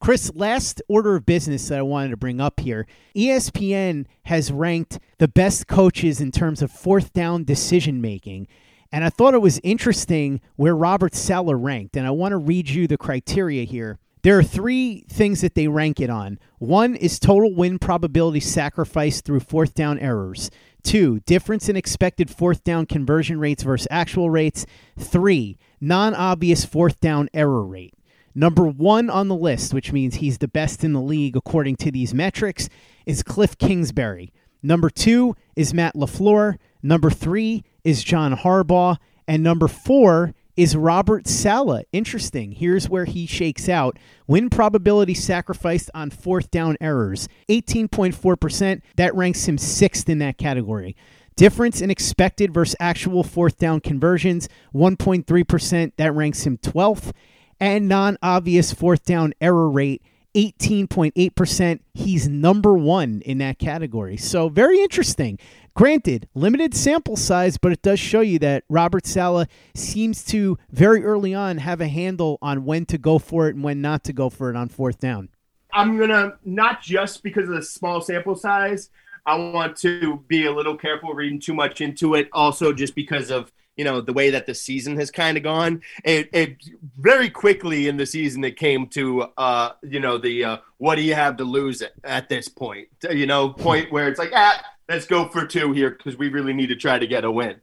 Chris, 0.00 0.32
last 0.34 0.80
order 0.88 1.16
of 1.16 1.26
business 1.26 1.68
that 1.68 1.78
I 1.78 1.82
wanted 1.82 2.10
to 2.10 2.16
bring 2.16 2.40
up 2.40 2.60
here 2.60 2.86
ESPN 3.14 4.06
has 4.24 4.50
ranked 4.50 4.98
the 5.18 5.28
best 5.28 5.66
coaches 5.66 6.20
in 6.20 6.30
terms 6.30 6.62
of 6.62 6.70
fourth 6.70 7.12
down 7.12 7.44
decision 7.44 8.00
making. 8.00 8.46
And 8.92 9.04
I 9.04 9.10
thought 9.10 9.34
it 9.34 9.42
was 9.42 9.60
interesting 9.62 10.40
where 10.56 10.74
Robert 10.74 11.14
Saleh 11.14 11.56
ranked. 11.58 11.96
And 11.96 12.06
I 12.06 12.10
want 12.10 12.32
to 12.32 12.38
read 12.38 12.70
you 12.70 12.86
the 12.86 12.96
criteria 12.96 13.64
here. 13.64 13.98
There 14.22 14.38
are 14.38 14.42
three 14.42 15.06
things 15.08 15.40
that 15.40 15.54
they 15.54 15.68
rank 15.68 16.00
it 16.00 16.10
on. 16.10 16.38
One 16.58 16.94
is 16.94 17.18
total 17.18 17.54
win 17.54 17.78
probability 17.78 18.40
sacrificed 18.40 19.24
through 19.24 19.40
fourth 19.40 19.74
down 19.74 19.98
errors. 19.98 20.50
Two, 20.82 21.20
difference 21.20 21.68
in 21.68 21.76
expected 21.76 22.30
fourth 22.30 22.62
down 22.62 22.86
conversion 22.86 23.40
rates 23.40 23.62
versus 23.62 23.88
actual 23.90 24.28
rates. 24.28 24.66
Three, 24.98 25.58
non 25.80 26.14
obvious 26.14 26.64
fourth 26.64 27.00
down 27.00 27.28
error 27.32 27.64
rate. 27.64 27.94
Number 28.34 28.66
one 28.66 29.10
on 29.10 29.28
the 29.28 29.34
list, 29.34 29.74
which 29.74 29.92
means 29.92 30.16
he's 30.16 30.38
the 30.38 30.48
best 30.48 30.84
in 30.84 30.92
the 30.92 31.00
league 31.00 31.36
according 31.36 31.76
to 31.76 31.90
these 31.90 32.14
metrics, 32.14 32.68
is 33.06 33.22
Cliff 33.22 33.56
Kingsbury. 33.58 34.32
Number 34.62 34.90
two 34.90 35.34
is 35.56 35.74
Matt 35.74 35.94
LaFleur. 35.94 36.56
Number 36.82 37.10
three 37.10 37.64
is 37.84 38.04
John 38.04 38.36
Harbaugh. 38.36 38.98
And 39.26 39.42
number 39.42 39.68
four 39.68 40.34
is 40.60 40.76
Robert 40.76 41.26
Saleh. 41.26 41.86
Interesting. 41.90 42.52
Here's 42.52 42.86
where 42.86 43.06
he 43.06 43.24
shakes 43.24 43.66
out. 43.66 43.98
Win 44.26 44.50
probability 44.50 45.14
sacrificed 45.14 45.90
on 45.94 46.10
fourth 46.10 46.50
down 46.50 46.76
errors 46.82 47.30
18.4%. 47.48 48.82
That 48.96 49.14
ranks 49.14 49.48
him 49.48 49.56
sixth 49.56 50.10
in 50.10 50.18
that 50.18 50.36
category. 50.36 50.96
Difference 51.34 51.80
in 51.80 51.90
expected 51.90 52.52
versus 52.52 52.76
actual 52.78 53.22
fourth 53.22 53.56
down 53.56 53.80
conversions 53.80 54.50
1.3%. 54.74 55.92
That 55.96 56.14
ranks 56.14 56.42
him 56.42 56.58
12th. 56.58 57.12
And 57.58 57.88
non 57.88 58.18
obvious 58.22 58.74
fourth 58.74 59.06
down 59.06 59.32
error 59.40 59.70
rate 59.70 60.02
18.8%. 60.34 61.80
He's 61.94 62.28
number 62.28 62.74
one 62.74 63.22
in 63.24 63.38
that 63.38 63.58
category. 63.58 64.16
So, 64.16 64.48
very 64.48 64.80
interesting. 64.80 65.38
Granted, 65.74 66.28
limited 66.34 66.74
sample 66.74 67.16
size, 67.16 67.56
but 67.56 67.72
it 67.72 67.82
does 67.82 68.00
show 68.00 68.20
you 68.20 68.38
that 68.40 68.64
Robert 68.68 69.06
Saleh 69.06 69.48
seems 69.74 70.24
to 70.26 70.58
very 70.70 71.04
early 71.04 71.32
on 71.32 71.58
have 71.58 71.80
a 71.80 71.88
handle 71.88 72.38
on 72.42 72.64
when 72.64 72.86
to 72.86 72.98
go 72.98 73.18
for 73.18 73.48
it 73.48 73.54
and 73.54 73.64
when 73.64 73.80
not 73.80 74.04
to 74.04 74.12
go 74.12 74.28
for 74.28 74.50
it 74.50 74.56
on 74.56 74.68
fourth 74.68 74.98
down. 74.98 75.28
I'm 75.72 75.98
gonna 75.98 76.34
not 76.44 76.82
just 76.82 77.22
because 77.22 77.48
of 77.48 77.54
the 77.54 77.62
small 77.62 78.00
sample 78.00 78.34
size. 78.34 78.90
I 79.26 79.36
want 79.36 79.76
to 79.78 80.24
be 80.28 80.46
a 80.46 80.52
little 80.52 80.76
careful 80.76 81.14
reading 81.14 81.40
too 81.40 81.54
much 81.54 81.80
into 81.80 82.14
it. 82.14 82.28
Also, 82.32 82.72
just 82.72 82.94
because 82.94 83.30
of 83.30 83.52
you 83.80 83.84
know 83.84 84.02
the 84.02 84.12
way 84.12 84.28
that 84.28 84.44
the 84.44 84.54
season 84.54 84.94
has 84.98 85.10
kind 85.10 85.38
of 85.38 85.42
gone. 85.42 85.80
It, 86.04 86.28
it, 86.34 86.56
very 86.98 87.30
quickly 87.30 87.88
in 87.88 87.96
the 87.96 88.04
season 88.04 88.44
it 88.44 88.58
came 88.58 88.86
to 88.88 89.22
uh, 89.38 89.70
you 89.82 90.00
know 90.00 90.18
the 90.18 90.44
uh, 90.44 90.56
what 90.76 90.96
do 90.96 91.02
you 91.02 91.14
have 91.14 91.38
to 91.38 91.44
lose 91.44 91.80
at, 91.80 91.92
at 92.04 92.28
this 92.28 92.46
point? 92.46 92.88
You 93.10 93.24
know, 93.24 93.48
point 93.48 93.90
where 93.90 94.06
it's 94.06 94.18
like 94.18 94.32
ah, 94.34 94.62
let's 94.86 95.06
go 95.06 95.28
for 95.28 95.46
two 95.46 95.72
here 95.72 95.88
because 95.88 96.18
we 96.18 96.28
really 96.28 96.52
need 96.52 96.66
to 96.66 96.76
try 96.76 96.98
to 96.98 97.06
get 97.06 97.24
a 97.24 97.30
win. 97.30 97.56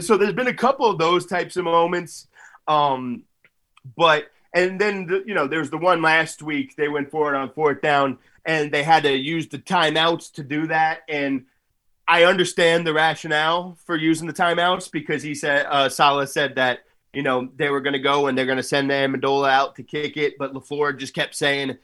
So 0.00 0.16
there's 0.16 0.32
been 0.32 0.46
a 0.46 0.54
couple 0.54 0.86
of 0.86 0.96
those 0.96 1.26
types 1.26 1.56
of 1.56 1.64
moments, 1.64 2.28
um, 2.68 3.24
but 3.96 4.26
and 4.54 4.80
then 4.80 5.06
the, 5.08 5.24
you 5.26 5.34
know 5.34 5.48
there's 5.48 5.70
the 5.70 5.78
one 5.78 6.02
last 6.02 6.40
week 6.40 6.76
they 6.76 6.86
went 6.86 7.10
forward 7.10 7.34
on 7.34 7.50
fourth 7.50 7.82
down 7.82 8.18
and 8.44 8.70
they 8.70 8.84
had 8.84 9.02
to 9.02 9.12
use 9.12 9.48
the 9.48 9.58
timeouts 9.58 10.30
to 10.34 10.44
do 10.44 10.68
that 10.68 11.00
and 11.08 11.46
I 12.06 12.24
understand 12.24 12.86
the 12.86 12.92
rationale 12.92 13.78
for 13.84 13.96
using 13.96 14.26
the 14.26 14.32
timeouts 14.32 14.90
because 14.90 15.22
he 15.22 15.34
said 15.34 15.66
uh, 15.66 15.88
Saleh 15.88 16.28
said 16.28 16.54
that 16.56 16.80
you 17.12 17.22
know 17.22 17.48
they 17.56 17.70
were 17.70 17.80
going 17.80 17.94
to 17.94 17.98
go 17.98 18.26
and 18.26 18.36
they're 18.36 18.46
going 18.46 18.58
to 18.58 18.62
send 18.62 18.90
Ammendola 18.90 19.48
out 19.48 19.76
to 19.76 19.82
kick 19.82 20.16
it, 20.16 20.34
but 20.38 20.52
LaFleur 20.52 20.98
just 20.98 21.14
kept 21.14 21.34
saying, 21.34 21.78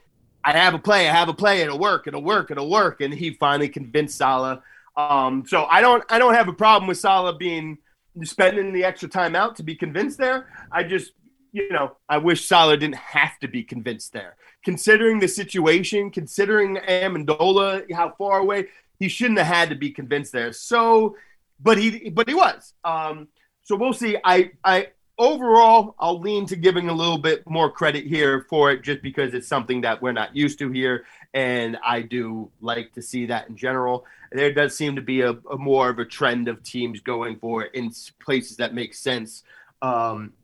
"I 0.44 0.52
have 0.52 0.74
a 0.74 0.78
play, 0.78 1.08
I 1.08 1.12
have 1.12 1.28
a 1.28 1.34
play, 1.34 1.62
it'll 1.62 1.78
work, 1.78 2.06
it'll 2.06 2.22
work, 2.22 2.50
it'll 2.50 2.68
work," 2.68 3.00
and 3.00 3.14
he 3.14 3.30
finally 3.34 3.68
convinced 3.68 4.18
Saleh. 4.18 4.60
Um, 4.96 5.44
so 5.46 5.64
I 5.64 5.80
don't 5.80 6.04
I 6.10 6.18
don't 6.18 6.34
have 6.34 6.48
a 6.48 6.52
problem 6.52 6.86
with 6.88 6.98
Saleh 6.98 7.38
being 7.38 7.78
spending 8.24 8.72
the 8.72 8.84
extra 8.84 9.08
time 9.08 9.34
out 9.34 9.56
to 9.56 9.62
be 9.62 9.74
convinced 9.74 10.18
there. 10.18 10.48
I 10.70 10.82
just 10.82 11.12
you 11.52 11.70
know 11.70 11.96
I 12.10 12.18
wish 12.18 12.46
Saleh 12.46 12.78
didn't 12.78 12.96
have 12.96 13.38
to 13.40 13.48
be 13.48 13.62
convinced 13.62 14.12
there, 14.12 14.36
considering 14.64 15.18
the 15.18 15.28
situation, 15.28 16.10
considering 16.10 16.76
Ammendola 16.76 17.90
how 17.92 18.14
far 18.18 18.40
away 18.40 18.66
he 19.00 19.08
shouldn't 19.08 19.38
have 19.38 19.48
had 19.48 19.70
to 19.70 19.74
be 19.74 19.90
convinced 19.90 20.30
there. 20.32 20.52
So, 20.52 21.16
but 21.58 21.78
he 21.78 22.10
but 22.10 22.28
he 22.28 22.34
was. 22.34 22.74
Um, 22.84 23.28
so 23.62 23.74
we'll 23.74 23.94
see. 23.94 24.16
I 24.22 24.52
I 24.62 24.88
overall 25.18 25.96
I'll 25.98 26.20
lean 26.20 26.46
to 26.46 26.56
giving 26.56 26.88
a 26.88 26.92
little 26.92 27.18
bit 27.18 27.48
more 27.48 27.70
credit 27.72 28.06
here 28.06 28.46
for 28.48 28.70
it, 28.70 28.82
just 28.82 29.02
because 29.02 29.34
it's 29.34 29.48
something 29.48 29.80
that 29.80 30.00
we're 30.00 30.12
not 30.12 30.36
used 30.36 30.58
to 30.60 30.70
here, 30.70 31.06
and 31.34 31.78
I 31.84 32.02
do 32.02 32.52
like 32.60 32.92
to 32.92 33.02
see 33.02 33.26
that 33.26 33.48
in 33.48 33.56
general. 33.56 34.04
There 34.32 34.52
does 34.52 34.76
seem 34.76 34.94
to 34.94 35.02
be 35.02 35.22
a, 35.22 35.32
a 35.50 35.56
more 35.56 35.88
of 35.88 35.98
a 35.98 36.04
trend 36.04 36.46
of 36.46 36.62
teams 36.62 37.00
going 37.00 37.38
for 37.38 37.64
it 37.64 37.74
in 37.74 37.90
places 38.22 38.58
that 38.58 38.74
make 38.74 38.94
sense. 38.94 39.42
Um, 39.82 40.34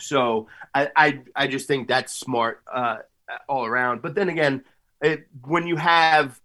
so 0.00 0.48
I, 0.74 0.90
I 0.96 1.20
I 1.36 1.46
just 1.46 1.68
think 1.68 1.86
that's 1.86 2.12
smart 2.12 2.62
uh, 2.72 2.98
all 3.48 3.64
around. 3.64 4.02
But 4.02 4.16
then 4.16 4.28
again, 4.28 4.64
it, 5.00 5.28
when 5.42 5.66
you 5.66 5.76
have 5.76 6.40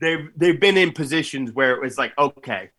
they've 0.00 0.30
they've 0.36 0.60
been 0.60 0.76
in 0.76 0.92
positions 0.92 1.52
where 1.52 1.74
it 1.74 1.80
was 1.80 1.98
like, 1.98 2.16
okay, 2.18 2.70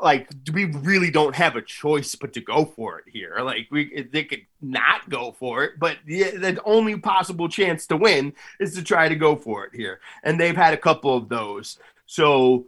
like 0.00 0.28
we 0.52 0.66
really 0.66 1.10
don't 1.10 1.34
have 1.34 1.56
a 1.56 1.62
choice 1.62 2.14
but 2.14 2.32
to 2.34 2.40
go 2.40 2.64
for 2.64 2.98
it 2.98 3.04
here. 3.08 3.36
Like 3.40 3.68
we 3.70 4.08
they 4.12 4.24
could 4.24 4.42
not 4.60 5.08
go 5.08 5.32
for 5.32 5.64
it, 5.64 5.72
but 5.78 5.98
the, 6.04 6.30
the 6.30 6.62
only 6.64 6.98
possible 6.98 7.48
chance 7.48 7.86
to 7.88 7.96
win 7.96 8.34
is 8.60 8.74
to 8.74 8.82
try 8.82 9.08
to 9.08 9.16
go 9.16 9.36
for 9.36 9.64
it 9.64 9.74
here. 9.74 10.00
And 10.22 10.38
they've 10.38 10.56
had 10.56 10.74
a 10.74 10.78
couple 10.78 11.16
of 11.16 11.28
those. 11.28 11.78
So 12.06 12.66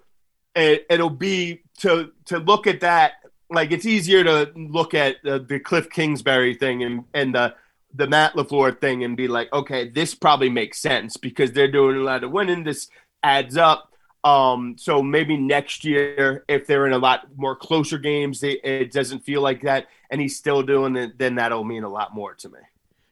it, 0.55 0.87
it'll 0.89 1.11
be 1.11 1.63
to 1.79 2.13
to 2.27 2.39
look 2.39 2.67
at 2.67 2.81
that 2.81 3.15
like 3.51 3.71
it's 3.71 3.87
easier 3.87 4.25
to 4.25 4.51
look 4.57 4.95
at 4.95 5.17
the, 5.23 5.61
Cliff 5.63 5.89
Kingsbury 5.91 6.55
thing 6.55 6.83
and 6.83 7.05
and 7.15 7.35
the 7.35 7.55
the 7.95 8.07
Matt 8.07 8.35
LaFleur 8.35 8.79
thing 8.79 9.05
and 9.05 9.17
be 9.17 9.27
like, 9.27 9.51
okay, 9.53 9.89
this 9.89 10.15
probably 10.15 10.51
makes 10.51 10.79
sense 10.79 11.17
because 11.17 11.53
they're 11.53 11.71
doing 11.71 11.97
a 11.97 12.01
lot 12.01 12.25
of 12.25 12.31
winning. 12.31 12.65
This 12.65 12.89
adds 13.23 13.57
up. 13.57 13.93
Um, 14.25 14.75
so 14.77 15.03
maybe 15.03 15.37
next 15.37 15.85
year, 15.85 16.45
if 16.49 16.67
they're 16.67 16.87
in 16.87 16.93
a 16.93 16.99
lot 16.99 17.29
more 17.37 17.55
closer 17.55 17.97
games, 17.99 18.43
it, 18.43 18.61
it 18.65 18.91
doesn't 18.91 19.21
feel 19.21 19.41
like 19.41 19.63
that, 19.63 19.87
and 20.11 20.21
he's 20.21 20.37
still 20.37 20.63
doing 20.63 20.97
it, 20.97 21.17
then 21.17 21.37
that'll 21.37 21.63
mean 21.63 21.85
a 21.85 21.89
lot 21.89 22.13
more 22.13 22.35
to 22.35 22.49
me. 22.49 22.59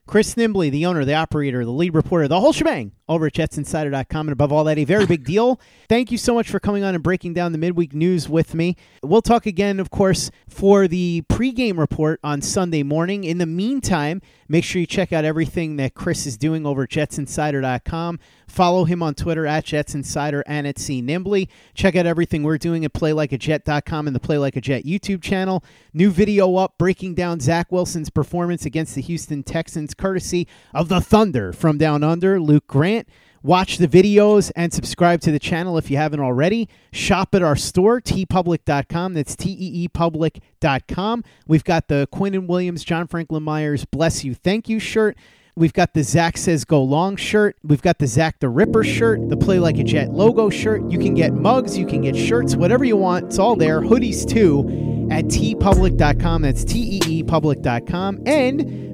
Chris 0.06 0.34
Nimbley, 0.34 0.70
the 0.70 0.84
owner, 0.86 1.04
the 1.04 1.14
operator, 1.14 1.64
the 1.64 1.70
lead 1.70 1.94
reporter, 1.94 2.28
the 2.28 2.40
whole 2.40 2.52
shebang 2.52 2.92
over 3.08 3.26
at 3.26 3.34
jetsinsider.com. 3.34 4.28
And 4.28 4.32
above 4.32 4.52
all 4.52 4.64
that, 4.64 4.78
a 4.78 4.84
very 4.84 5.06
big 5.06 5.24
deal. 5.24 5.60
Thank 5.88 6.10
you 6.10 6.18
so 6.18 6.34
much 6.34 6.50
for 6.50 6.58
coming 6.58 6.84
on 6.84 6.94
and 6.94 7.02
breaking 7.02 7.34
down 7.34 7.52
the 7.52 7.58
midweek 7.58 7.94
news 7.94 8.28
with 8.28 8.54
me. 8.54 8.76
We'll 9.02 9.22
talk 9.22 9.46
again, 9.46 9.80
of 9.80 9.90
course, 9.90 10.30
for 10.48 10.88
the 10.88 11.22
pregame 11.28 11.78
report 11.78 12.20
on 12.24 12.40
Sunday 12.40 12.82
morning. 12.82 13.24
In 13.24 13.38
the 13.38 13.46
meantime, 13.46 14.22
make 14.48 14.64
sure 14.64 14.80
you 14.80 14.86
check 14.86 15.12
out 15.12 15.24
everything 15.24 15.76
that 15.76 15.94
Chris 15.94 16.26
is 16.26 16.36
doing 16.36 16.66
over 16.66 16.84
at 16.84 16.90
jetsinsider.com. 16.90 18.18
Follow 18.46 18.84
him 18.84 19.02
on 19.02 19.14
Twitter 19.14 19.46
at 19.46 19.64
jetsinsider 19.64 20.42
and 20.46 20.66
at 20.66 20.78
C 20.78 21.02
Nimbley. 21.02 21.48
Check 21.74 21.96
out 21.96 22.06
everything 22.06 22.42
we're 22.42 22.58
doing 22.58 22.84
at 22.84 22.92
playlikeajet.com 22.92 24.06
and 24.06 24.14
the 24.14 24.20
Play 24.20 24.38
Like 24.38 24.56
a 24.56 24.60
Jet 24.60 24.84
YouTube 24.84 25.22
channel. 25.22 25.64
New 25.92 26.10
video 26.10 26.54
up 26.56 26.78
breaking 26.78 27.14
down 27.14 27.40
Zach 27.40 27.72
Wilson's 27.72 28.10
performance 28.10 28.64
against 28.64 28.94
the 28.94 29.00
Houston 29.00 29.42
Texans, 29.42 29.94
courtesy 29.94 30.46
of 30.72 30.88
the 30.88 31.00
Thunder 31.00 31.52
from 31.52 31.78
Down 31.78 32.02
Under, 32.04 32.40
Luke 32.40 32.66
Grant. 32.66 32.93
Watch 33.42 33.76
the 33.76 33.86
videos 33.86 34.50
and 34.56 34.72
subscribe 34.72 35.20
to 35.20 35.30
the 35.30 35.38
channel 35.38 35.76
if 35.76 35.90
you 35.90 35.98
haven't 35.98 36.20
already. 36.20 36.66
Shop 36.92 37.34
at 37.34 37.42
our 37.42 37.56
store, 37.56 38.00
teepublic.com. 38.00 39.12
That's 39.12 39.36
T-E-E 39.36 39.88
public.com. 39.88 41.24
We've 41.46 41.64
got 41.64 41.88
the 41.88 42.08
Quinnen 42.10 42.46
Williams, 42.46 42.84
John 42.84 43.06
Franklin 43.06 43.42
Myers, 43.42 43.84
Bless 43.84 44.24
You, 44.24 44.34
Thank 44.34 44.70
You 44.70 44.78
shirt. 44.78 45.18
We've 45.56 45.72
got 45.72 45.94
the 45.94 46.02
Zach 46.02 46.36
Says 46.36 46.64
Go 46.64 46.82
Long 46.82 47.14
shirt. 47.14 47.56
We've 47.62 47.82
got 47.82 47.98
the 47.98 48.08
Zach 48.08 48.40
the 48.40 48.48
Ripper 48.48 48.82
shirt, 48.82 49.28
the 49.28 49.36
Play 49.36 49.60
Like 49.60 49.78
a 49.78 49.84
Jet 49.84 50.10
logo 50.10 50.50
shirt. 50.50 50.90
You 50.90 50.98
can 50.98 51.14
get 51.14 51.32
mugs, 51.32 51.78
you 51.78 51.86
can 51.86 52.00
get 52.00 52.16
shirts, 52.16 52.56
whatever 52.56 52.84
you 52.84 52.96
want. 52.96 53.26
It's 53.26 53.38
all 53.38 53.54
there. 53.54 53.80
Hoodies 53.80 54.28
too 54.28 55.08
at 55.12 55.26
teepublic.com. 55.26 56.42
That's 56.42 56.64
T 56.64 56.96
E 56.96 57.00
E 57.06 57.22
public.com. 57.22 58.22
And 58.26 58.93